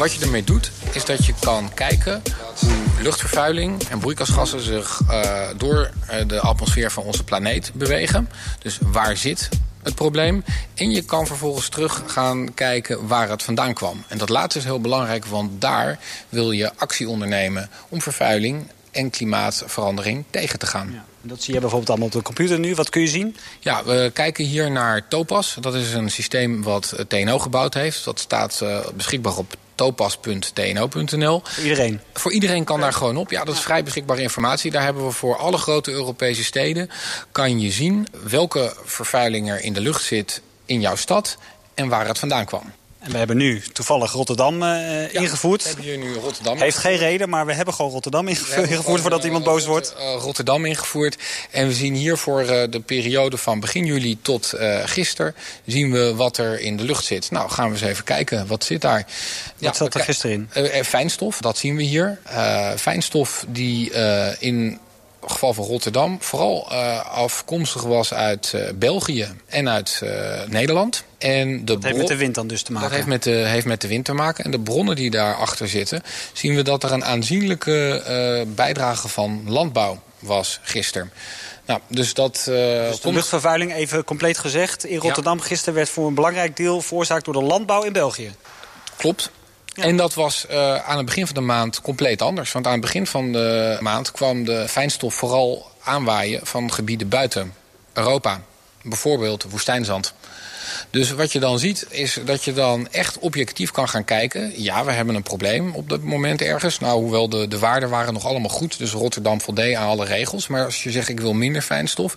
Wat 0.01 0.13
je 0.13 0.21
ermee 0.21 0.43
doet, 0.43 0.71
is 0.91 1.05
dat 1.05 1.25
je 1.25 1.33
kan 1.39 1.73
kijken 1.73 2.21
hoe 2.59 3.01
luchtvervuiling 3.01 3.83
en 3.83 3.99
broeikasgassen 3.99 4.61
zich 4.61 5.01
uh, 5.09 5.47
door 5.57 5.91
uh, 6.11 6.27
de 6.27 6.39
atmosfeer 6.39 6.91
van 6.91 7.03
onze 7.03 7.23
planeet 7.23 7.71
bewegen. 7.73 8.29
Dus 8.59 8.77
waar 8.81 9.17
zit 9.17 9.49
het 9.83 9.95
probleem. 9.95 10.43
En 10.73 10.91
je 10.91 11.01
kan 11.01 11.27
vervolgens 11.27 11.69
terug 11.69 12.03
gaan 12.05 12.53
kijken 12.53 13.07
waar 13.07 13.29
het 13.29 13.43
vandaan 13.43 13.73
kwam. 13.73 14.03
En 14.07 14.17
dat 14.17 14.29
laatste 14.29 14.59
is 14.59 14.65
heel 14.65 14.81
belangrijk, 14.81 15.25
want 15.25 15.61
daar 15.61 15.99
wil 16.29 16.51
je 16.51 16.75
actie 16.75 17.09
ondernemen 17.09 17.69
om 17.89 18.01
vervuiling 18.01 18.67
en 18.91 19.09
klimaatverandering 19.09 20.23
tegen 20.29 20.59
te 20.59 20.65
gaan. 20.65 20.91
Ja, 20.93 21.05
dat 21.21 21.43
zie 21.43 21.53
je 21.53 21.59
bijvoorbeeld 21.59 21.89
allemaal 21.89 22.07
op 22.07 22.13
de 22.13 22.21
computer 22.21 22.59
nu. 22.59 22.75
Wat 22.75 22.89
kun 22.89 23.01
je 23.01 23.07
zien? 23.07 23.35
Ja, 23.59 23.83
we 23.83 24.11
kijken 24.13 24.45
hier 24.45 24.71
naar 24.71 25.07
Topas. 25.07 25.57
Dat 25.59 25.75
is 25.75 25.93
een 25.93 26.11
systeem 26.11 26.63
wat 26.63 26.95
TNO 27.07 27.39
gebouwd 27.39 27.73
heeft. 27.73 28.05
Dat 28.05 28.19
staat 28.19 28.59
uh, 28.63 28.79
beschikbaar 28.95 29.37
op 29.37 29.55
topas.tno.nl. 29.75 31.41
Voor 31.43 31.63
iedereen? 31.63 31.99
Voor 32.13 32.31
iedereen 32.31 32.63
kan 32.63 32.79
daar 32.79 32.93
gewoon 32.93 33.17
op. 33.17 33.31
Ja, 33.31 33.43
dat 33.43 33.55
is 33.55 33.61
vrij 33.61 33.83
beschikbare 33.83 34.21
informatie. 34.21 34.71
Daar 34.71 34.83
hebben 34.83 35.05
we 35.05 35.11
voor 35.11 35.37
alle 35.37 35.57
grote 35.57 35.91
Europese 35.91 36.43
steden... 36.43 36.89
kan 37.31 37.59
je 37.59 37.71
zien 37.71 38.07
welke 38.23 38.73
vervuiling 38.83 39.49
er 39.49 39.61
in 39.63 39.73
de 39.73 39.81
lucht 39.81 40.03
zit 40.03 40.41
in 40.65 40.81
jouw 40.81 40.95
stad 40.95 41.37
en 41.73 41.87
waar 41.87 42.07
het 42.07 42.19
vandaan 42.19 42.45
kwam. 42.45 42.71
En 43.01 43.11
we 43.11 43.17
hebben 43.17 43.37
nu 43.37 43.61
toevallig 43.73 44.11
Rotterdam 44.11 44.63
uh, 44.63 45.13
ingevoerd. 45.13 45.61
We 45.63 45.67
hebben 45.67 45.85
hier 45.85 45.97
nu 45.97 46.13
Rotterdam. 46.13 46.57
Heeft 46.57 46.77
geen 46.77 46.97
reden, 46.97 47.29
maar 47.29 47.45
we 47.45 47.53
hebben 47.53 47.73
gewoon 47.73 47.91
Rotterdam 47.91 48.27
ingevoerd, 48.27 48.69
ingevoerd 48.69 49.01
voordat 49.01 49.23
iemand 49.23 49.43
boos 49.43 49.65
wordt. 49.65 49.95
Rotterdam 50.17 50.65
ingevoerd. 50.65 51.17
En 51.51 51.67
we 51.67 51.73
zien 51.73 51.95
hier 51.95 52.17
voor 52.17 52.45
de 52.45 52.81
periode 52.85 53.37
van 53.37 53.59
begin 53.59 53.85
juli 53.85 54.17
tot 54.21 54.53
gisteren... 54.85 55.35
zien 55.65 55.91
we 55.91 56.15
wat 56.15 56.37
er 56.37 56.59
in 56.59 56.77
de 56.77 56.83
lucht 56.83 57.05
zit. 57.05 57.31
Nou, 57.31 57.49
gaan 57.49 57.67
we 57.67 57.73
eens 57.73 57.81
even 57.81 58.03
kijken. 58.03 58.47
Wat 58.47 58.63
zit 58.63 58.81
daar? 58.81 59.05
Wat 59.57 59.75
zat 59.75 59.93
er 59.93 60.01
gisteren 60.01 60.49
in? 60.53 60.83
fijnstof, 60.85 61.37
dat 61.41 61.57
zien 61.57 61.75
we 61.75 61.83
hier. 61.83 62.19
fijnstof 62.77 63.45
die 63.47 63.91
in 64.39 64.79
geval 65.27 65.53
van 65.53 65.65
Rotterdam 65.65 66.17
vooral 66.19 66.67
uh, 66.71 67.05
afkomstig 67.05 67.83
was 67.83 68.13
uit 68.13 68.51
uh, 68.55 68.69
België 68.75 69.27
en 69.47 69.69
uit 69.69 70.01
uh, 70.03 70.09
Nederland. 70.47 71.03
En 71.17 71.57
de 71.57 71.63
dat 71.63 71.83
heeft 71.83 71.97
met 71.97 72.07
de 72.07 72.15
wind 72.15 72.35
dan 72.35 72.47
dus 72.47 72.61
te 72.63 72.71
maken? 72.71 72.87
Dat 72.87 72.97
heeft 72.97 73.09
met, 73.09 73.23
de, 73.23 73.31
heeft 73.31 73.65
met 73.65 73.81
de 73.81 73.87
wind 73.87 74.05
te 74.05 74.13
maken. 74.13 74.43
En 74.43 74.51
de 74.51 74.59
bronnen 74.59 74.95
die 74.95 75.11
daarachter 75.11 75.67
zitten... 75.67 76.03
zien 76.33 76.55
we 76.55 76.61
dat 76.61 76.83
er 76.83 76.91
een 76.91 77.05
aanzienlijke 77.05 78.45
bijdrage 78.55 79.07
van 79.07 79.43
landbouw 79.47 80.01
was 80.19 80.59
gisteren. 80.61 81.11
Nou, 81.65 81.79
dus 81.87 82.13
dat, 82.13 82.41
dus 82.45 82.99
de 82.99 83.11
luchtvervuiling, 83.11 83.73
even 83.73 84.03
compleet 84.03 84.37
gezegd... 84.37 84.85
in 84.85 84.97
Rotterdam 84.97 85.39
gisteren 85.39 85.73
werd 85.73 85.89
voor 85.89 86.07
een 86.07 86.13
belangrijk 86.13 86.57
deel... 86.57 86.81
veroorzaakt 86.81 87.25
door 87.25 87.33
de 87.33 87.43
landbouw 87.43 87.83
in 87.83 87.93
België. 87.93 88.31
Klopt. 88.97 89.31
En 89.73 89.97
dat 89.97 90.13
was 90.13 90.45
uh, 90.51 90.75
aan 90.75 90.97
het 90.97 91.05
begin 91.05 91.25
van 91.25 91.35
de 91.35 91.41
maand 91.41 91.81
compleet 91.81 92.21
anders. 92.21 92.51
Want 92.51 92.65
aan 92.65 92.71
het 92.71 92.81
begin 92.81 93.07
van 93.07 93.31
de 93.31 93.77
maand 93.79 94.11
kwam 94.11 94.45
de 94.45 94.65
fijnstof 94.67 95.13
vooral 95.13 95.71
aanwaaien 95.83 96.39
van 96.43 96.73
gebieden 96.73 97.09
buiten 97.09 97.53
Europa. 97.93 98.41
Bijvoorbeeld 98.83 99.43
woestijnzand. 99.43 100.13
Dus 100.89 101.11
wat 101.11 101.31
je 101.31 101.39
dan 101.39 101.59
ziet 101.59 101.85
is 101.89 102.19
dat 102.25 102.43
je 102.43 102.53
dan 102.53 102.87
echt 102.91 103.19
objectief 103.19 103.71
kan 103.71 103.89
gaan 103.89 104.03
kijken. 104.03 104.61
Ja, 104.61 104.85
we 104.85 104.91
hebben 104.91 105.15
een 105.15 105.23
probleem 105.23 105.75
op 105.75 105.89
dat 105.89 106.01
moment 106.01 106.41
ergens. 106.41 106.79
Nou, 106.79 107.01
hoewel 107.01 107.29
de, 107.29 107.47
de 107.47 107.59
waarden 107.59 107.89
waren 107.89 108.13
nog 108.13 108.25
allemaal 108.25 108.49
goed. 108.49 108.77
Dus 108.77 108.91
Rotterdam 108.91 109.41
voldeed 109.41 109.75
aan 109.75 109.87
alle 109.87 110.05
regels. 110.05 110.47
Maar 110.47 110.65
als 110.65 110.83
je 110.83 110.91
zegt 110.91 111.09
ik 111.09 111.19
wil 111.19 111.33
minder 111.33 111.61
fijnstof... 111.61 112.15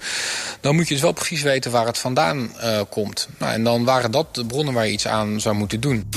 dan 0.60 0.74
moet 0.74 0.88
je 0.88 0.94
dus 0.94 1.02
wel 1.02 1.12
precies 1.12 1.42
weten 1.42 1.70
waar 1.70 1.86
het 1.86 1.98
vandaan 1.98 2.52
uh, 2.62 2.80
komt. 2.88 3.28
Nou, 3.38 3.52
en 3.52 3.64
dan 3.64 3.84
waren 3.84 4.10
dat 4.10 4.34
de 4.34 4.44
bronnen 4.44 4.74
waar 4.74 4.86
je 4.86 4.92
iets 4.92 5.06
aan 5.06 5.40
zou 5.40 5.54
moeten 5.54 5.80
doen. 5.80 6.08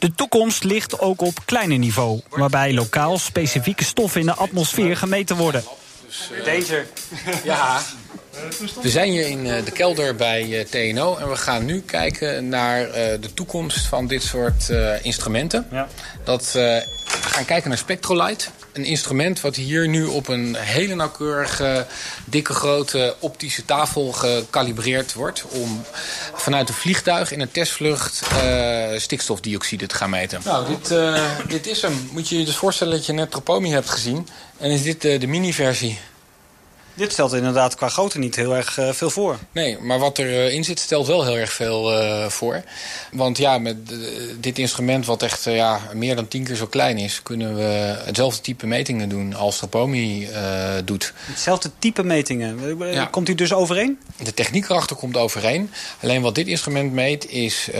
De 0.00 0.14
toekomst 0.14 0.64
ligt 0.64 1.00
ook 1.00 1.20
op 1.20 1.40
kleiner 1.44 1.78
niveau, 1.78 2.20
waarbij 2.28 2.72
lokaal 2.74 3.18
specifieke 3.18 3.84
stoffen 3.84 4.20
in 4.20 4.26
de 4.26 4.34
atmosfeer 4.34 4.96
gemeten 4.96 5.36
worden. 5.36 5.64
Danger. 6.44 6.86
Ja, 7.44 7.80
we 8.82 8.90
zijn 8.90 9.10
hier 9.10 9.28
in 9.28 9.46
eh, 9.46 9.64
de 9.64 9.70
kelder 9.70 10.14
bij 10.14 10.58
eh, 10.58 10.64
TNO 10.64 11.16
en 11.16 11.28
we 11.28 11.36
gaan 11.36 11.64
nu 11.64 11.80
kijken 11.80 12.48
naar 12.48 12.84
eh, 12.84 13.20
de 13.20 13.34
toekomst 13.34 13.86
van 13.86 14.06
dit 14.06 14.22
soort 14.22 14.68
instrumenten. 15.02 15.66
Ja. 15.70 15.88
Dat, 16.24 16.52
we 16.52 16.82
gaan 17.20 17.44
kijken 17.44 17.68
naar 17.68 17.78
Spectrolight. 17.78 18.50
Een 18.72 18.84
instrument 18.84 19.40
wat 19.40 19.56
hier 19.56 19.88
nu 19.88 20.04
op 20.04 20.28
een 20.28 20.56
hele 20.56 20.94
nauwkeurige, 20.94 21.86
dikke, 22.24 22.54
grote 22.54 23.16
optische 23.18 23.64
tafel 23.64 24.12
gekalibreerd 24.12 25.14
wordt... 25.14 25.44
om 25.48 25.84
vanuit 26.34 26.68
een 26.68 26.74
vliegtuig 26.74 27.32
in 27.32 27.40
een 27.40 27.50
testvlucht 27.50 28.22
stikstofdioxide 28.96 29.86
te 29.86 29.94
gaan 29.94 30.10
meten. 30.10 30.40
Nou, 30.44 30.66
dit, 30.66 30.94
dit 31.48 31.66
is 31.66 31.82
hem. 31.82 32.08
Moet 32.12 32.28
je 32.28 32.38
je 32.38 32.44
dus 32.44 32.56
voorstellen 32.56 32.96
dat 32.96 33.06
je 33.06 33.12
net 33.12 33.30
Tropomi 33.30 33.72
hebt 33.72 33.90
gezien. 33.90 34.28
En 34.58 34.70
is 34.70 34.82
dit 34.82 35.02
de 35.02 35.26
mini-versie. 35.26 35.98
Dit 37.00 37.12
stelt 37.12 37.32
inderdaad 37.32 37.74
qua 37.74 37.88
grootte 37.88 38.18
niet 38.18 38.36
heel 38.36 38.56
erg 38.56 38.78
uh, 38.78 38.92
veel 38.92 39.10
voor. 39.10 39.38
Nee, 39.52 39.78
maar 39.78 39.98
wat 39.98 40.18
erin 40.18 40.58
uh, 40.58 40.64
zit 40.64 40.78
stelt 40.78 41.06
wel 41.06 41.24
heel 41.24 41.38
erg 41.38 41.52
veel 41.52 41.92
uh, 41.92 42.28
voor. 42.28 42.62
Want 43.12 43.38
ja, 43.38 43.58
met 43.58 43.76
dit 44.40 44.58
instrument 44.58 45.06
wat 45.06 45.22
echt 45.22 45.44
ja, 45.44 45.80
meer 45.94 46.16
dan 46.16 46.28
tien 46.28 46.44
keer 46.44 46.56
zo 46.56 46.66
klein 46.66 46.98
is... 46.98 47.22
kunnen 47.22 47.54
we 47.54 47.96
hetzelfde 48.04 48.40
type 48.40 48.66
metingen 48.66 49.08
doen 49.08 49.34
als 49.34 49.56
Tropomi 49.56 50.28
doet. 50.84 51.12
Hetzelfde 51.16 51.70
type 51.78 52.02
metingen? 52.02 52.78
Ja. 52.92 53.04
Komt 53.04 53.28
u 53.28 53.34
dus 53.34 53.52
overeen? 53.52 53.98
De 54.22 54.34
techniek 54.34 54.68
erachter 54.68 54.96
komt 54.96 55.16
overeen. 55.16 55.70
Alleen 56.02 56.22
wat 56.22 56.34
dit 56.34 56.46
instrument 56.46 56.92
meet 56.92 57.30
is 57.30 57.70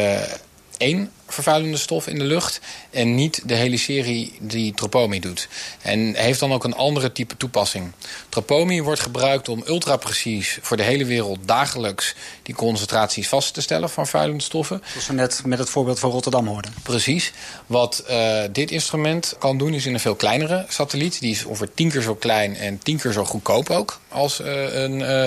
één 0.76 1.11
vervuilende 1.33 1.77
stof 1.77 2.07
in 2.07 2.19
de 2.19 2.25
lucht... 2.25 2.61
en 2.90 3.14
niet 3.14 3.43
de 3.45 3.55
hele 3.55 3.77
serie 3.77 4.35
die 4.40 4.75
Tropomi 4.75 5.21
doet. 5.21 5.49
En 5.83 6.14
heeft 6.14 6.40
dan 6.40 6.53
ook 6.53 6.64
een 6.64 6.75
andere 6.75 7.12
type 7.12 7.37
toepassing. 7.37 7.93
Tropomi 8.29 8.83
wordt 8.83 9.01
gebruikt 9.01 9.49
om 9.49 9.62
ultraprecies 9.66 10.59
voor 10.62 10.77
de 10.77 10.83
hele 10.83 11.05
wereld... 11.05 11.38
dagelijks 11.45 12.14
die 12.43 12.55
concentraties 12.55 13.29
vast 13.29 13.55
te 13.55 13.61
stellen 13.61 13.90
van 13.90 14.07
vuilende 14.07 14.43
stoffen. 14.43 14.83
Zoals 14.90 15.07
we 15.07 15.12
net 15.12 15.43
met 15.45 15.59
het 15.59 15.71
voorbeeld 15.71 15.99
van 15.99 16.11
Rotterdam 16.11 16.47
hoorden. 16.47 16.75
Precies. 16.83 17.33
Wat 17.66 18.05
uh, 18.11 18.43
dit 18.53 18.71
instrument 18.71 19.35
kan 19.38 19.59
doen 19.59 19.75
is 19.75 19.87
in 19.87 19.95
een 19.95 20.01
veel 20.01 20.14
kleinere 20.14 20.64
satelliet. 20.69 21.21
Die 21.21 21.31
is 21.31 21.45
ongeveer 21.45 21.75
tien 21.75 21.90
keer 21.90 22.03
zo 22.03 22.14
klein 22.14 22.57
en 22.57 22.79
tien 22.79 22.99
keer 22.99 23.12
zo 23.12 23.25
goedkoop 23.25 23.71
ook 23.71 24.01
als 24.09 24.40
uh, 24.40 24.75
een 24.75 25.01
uh, 25.01 25.27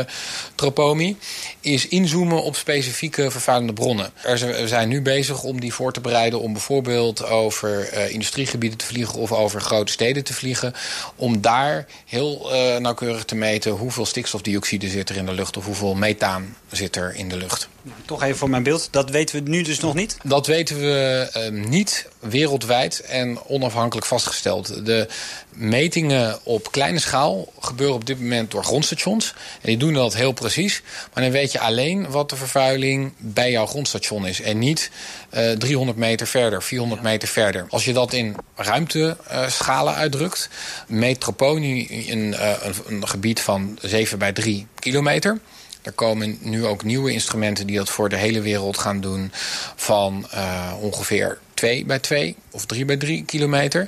Tropomi. 0.55 1.17
Is 1.59 1.87
inzoomen 1.87 2.43
op 2.43 2.55
specifieke 2.55 3.31
vervuilende 3.31 3.73
bronnen. 3.73 4.11
Er 4.23 4.67
zijn 4.67 4.89
nu 4.89 5.01
bezig 5.01 5.43
om 5.43 5.59
die 5.59 5.73
voor 5.73 5.92
te 5.93 6.01
bereiden 6.01 6.39
om 6.39 6.53
bijvoorbeeld 6.53 7.25
over 7.25 7.93
uh, 7.93 8.09
industriegebieden 8.09 8.77
te 8.77 8.85
vliegen 8.85 9.19
of 9.19 9.31
over 9.31 9.61
grote 9.61 9.91
steden 9.91 10.23
te 10.23 10.33
vliegen. 10.33 10.73
Om 11.15 11.41
daar 11.41 11.85
heel 12.05 12.53
uh, 12.53 12.77
nauwkeurig 12.77 13.25
te 13.25 13.35
meten 13.35 13.71
hoeveel 13.71 14.05
stikstofdioxide 14.05 14.89
zit 14.89 15.09
er 15.09 15.15
in 15.15 15.25
de 15.25 15.33
lucht 15.33 15.57
of 15.57 15.65
hoeveel 15.65 15.95
methaan 15.95 16.55
zit 16.71 16.95
er 16.95 17.15
in 17.15 17.29
de 17.29 17.37
lucht. 17.37 17.69
Toch 18.05 18.23
even 18.23 18.37
voor 18.37 18.49
mijn 18.49 18.63
beeld, 18.63 18.87
dat 18.91 19.09
weten 19.09 19.43
we 19.43 19.49
nu 19.49 19.61
dus 19.61 19.79
nog 19.79 19.93
niet? 19.93 20.17
Dat 20.23 20.47
weten 20.47 20.79
we 20.79 21.29
uh, 21.37 21.67
niet 21.67 22.07
wereldwijd 22.19 22.99
en 22.99 23.39
onafhankelijk 23.47 24.05
vastgesteld. 24.05 24.85
De 24.85 25.07
metingen 25.49 26.39
op 26.43 26.71
kleine 26.71 26.99
schaal 26.99 27.53
gebeuren 27.59 27.95
op 27.95 28.05
dit 28.05 28.19
moment 28.19 28.51
door 28.51 28.63
grondstations. 28.63 29.33
En 29.61 29.69
die 29.69 29.77
doen 29.77 29.93
dat 29.93 30.15
heel 30.15 30.31
precies. 30.31 30.81
Maar 31.13 31.23
dan 31.23 31.31
weet 31.31 31.51
je 31.51 31.59
alleen 31.59 32.09
wat 32.09 32.29
de 32.29 32.35
vervuiling 32.35 33.13
bij 33.17 33.51
jouw 33.51 33.65
grondstation 33.65 34.27
is. 34.27 34.41
En 34.41 34.59
niet 34.59 34.91
uh, 35.33 35.51
300 35.51 35.97
meter 35.97 36.27
verder, 36.27 36.63
400 36.63 37.01
meter 37.01 37.27
verder. 37.27 37.65
Als 37.69 37.85
je 37.85 37.93
dat 37.93 38.13
in 38.13 38.35
ruimteschalen 38.55 39.93
uh, 39.93 39.99
uitdrukt... 39.99 40.49
meet 40.87 41.19
Troponi 41.19 41.87
een, 42.11 42.27
uh, 42.27 42.53
een, 42.61 42.73
een 42.87 43.07
gebied 43.07 43.39
van 43.39 43.77
7 43.81 44.19
bij 44.19 44.33
3 44.33 44.67
kilometer... 44.79 45.39
Er 45.83 45.91
komen 45.91 46.37
nu 46.41 46.65
ook 46.65 46.83
nieuwe 46.83 47.11
instrumenten 47.11 47.67
die 47.67 47.77
dat 47.77 47.89
voor 47.89 48.09
de 48.09 48.15
hele 48.15 48.41
wereld 48.41 48.77
gaan 48.77 49.01
doen... 49.01 49.31
van 49.75 50.27
uh, 50.33 50.73
ongeveer 50.79 51.39
2 51.53 51.85
bij 51.85 51.99
2 51.99 52.35
of 52.51 52.65
3 52.65 52.85
bij 52.85 52.97
3 52.97 53.23
kilometer. 53.25 53.87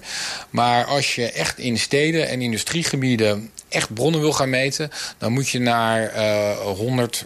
Maar 0.50 0.86
als 0.86 1.16
je 1.16 1.32
echt 1.32 1.58
in 1.58 1.80
steden 1.80 2.28
en 2.28 2.42
industriegebieden 2.42 3.52
echt 3.70 3.94
bronnen 3.94 4.22
wil 4.22 4.34
gaan 4.34 4.50
meten... 4.50 4.92
dan 5.18 5.32
moet 5.32 5.50
je 5.50 5.60
naar 5.60 6.16
uh, 6.16 6.58
100, 6.58 7.26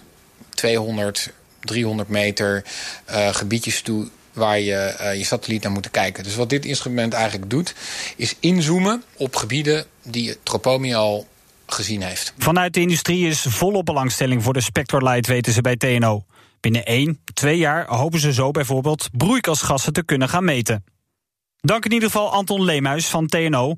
200, 0.50 1.32
300 1.60 2.10
meter 2.10 2.64
uh, 3.10 3.34
gebiedjes 3.34 3.82
toe 3.82 4.08
waar 4.34 4.60
je 4.60 4.96
uh, 5.02 5.16
je 5.16 5.24
satelliet 5.24 5.64
naar 5.64 5.72
moet 5.72 5.92
kijken. 5.92 6.24
Dus 6.24 6.36
wat 6.36 6.50
dit 6.50 6.66
instrument 6.66 7.14
eigenlijk 7.14 7.50
doet, 7.50 7.74
is 8.16 8.36
inzoomen 8.40 9.04
op 9.18 9.36
gebieden 9.36 9.86
die 10.04 10.38
Tropomi 10.44 10.94
al 10.94 11.28
gezien 11.74 12.02
heeft. 12.02 12.34
Vanuit 12.38 12.74
de 12.74 12.82
industrie 12.82 13.28
is 13.28 13.42
volop 13.42 13.86
belangstelling 13.86 14.44
voor 14.44 14.54
de 14.54 14.62
Spectrolight, 14.62 15.28
weten 15.28 15.54
ze 15.54 15.62
bij 15.62 15.76
TNO. 15.76 16.24
Binnen 16.60 16.86
1, 16.86 17.20
2 17.34 17.58
jaar 17.58 17.88
hopen 17.88 18.20
ze 18.20 18.34
zo 18.34 18.52
bijvoorbeeld 18.52 19.10
broeikasgassen 19.18 19.94
te 19.94 20.04
kunnen 20.04 20.30
gaan 20.30 20.44
meten. 20.44 20.84
Dank 21.62 21.86
in 21.86 21.92
ieder 21.92 22.10
geval 22.10 22.32
Anton 22.32 22.64
Leemuis 22.64 23.08
van 23.08 23.28
TNO. 23.28 23.76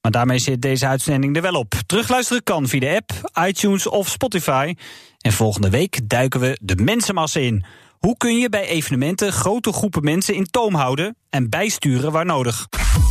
Maar 0.00 0.12
daarmee 0.12 0.38
zit 0.38 0.62
deze 0.62 0.86
uitzending 0.86 1.36
er 1.36 1.42
wel 1.42 1.54
op. 1.54 1.74
Terugluisteren 1.86 2.42
kan 2.42 2.68
via 2.68 2.80
de 2.80 2.94
app, 2.96 3.30
iTunes 3.46 3.86
of 3.86 4.08
Spotify. 4.08 4.74
En 5.18 5.32
volgende 5.32 5.70
week 5.70 6.08
duiken 6.08 6.40
we 6.40 6.58
de 6.60 6.76
mensenmassa 6.76 7.40
in. 7.40 7.64
Hoe 7.98 8.16
kun 8.16 8.38
je 8.38 8.48
bij 8.48 8.66
evenementen 8.66 9.32
grote 9.32 9.72
groepen 9.72 10.04
mensen 10.04 10.34
in 10.34 10.46
toom 10.50 10.74
houden 10.74 11.16
en 11.30 11.48
bijsturen 11.48 12.12
waar 12.12 12.26
nodig? 12.26 12.66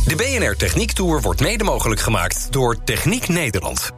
De 0.06 0.16
BNR 0.16 0.56
Techniek 0.56 0.92
Tour 0.92 1.20
wordt 1.20 1.40
mede 1.40 1.64
mogelijk 1.64 2.00
gemaakt 2.00 2.52
door 2.52 2.84
Techniek 2.84 3.28
Nederland. 3.28 3.97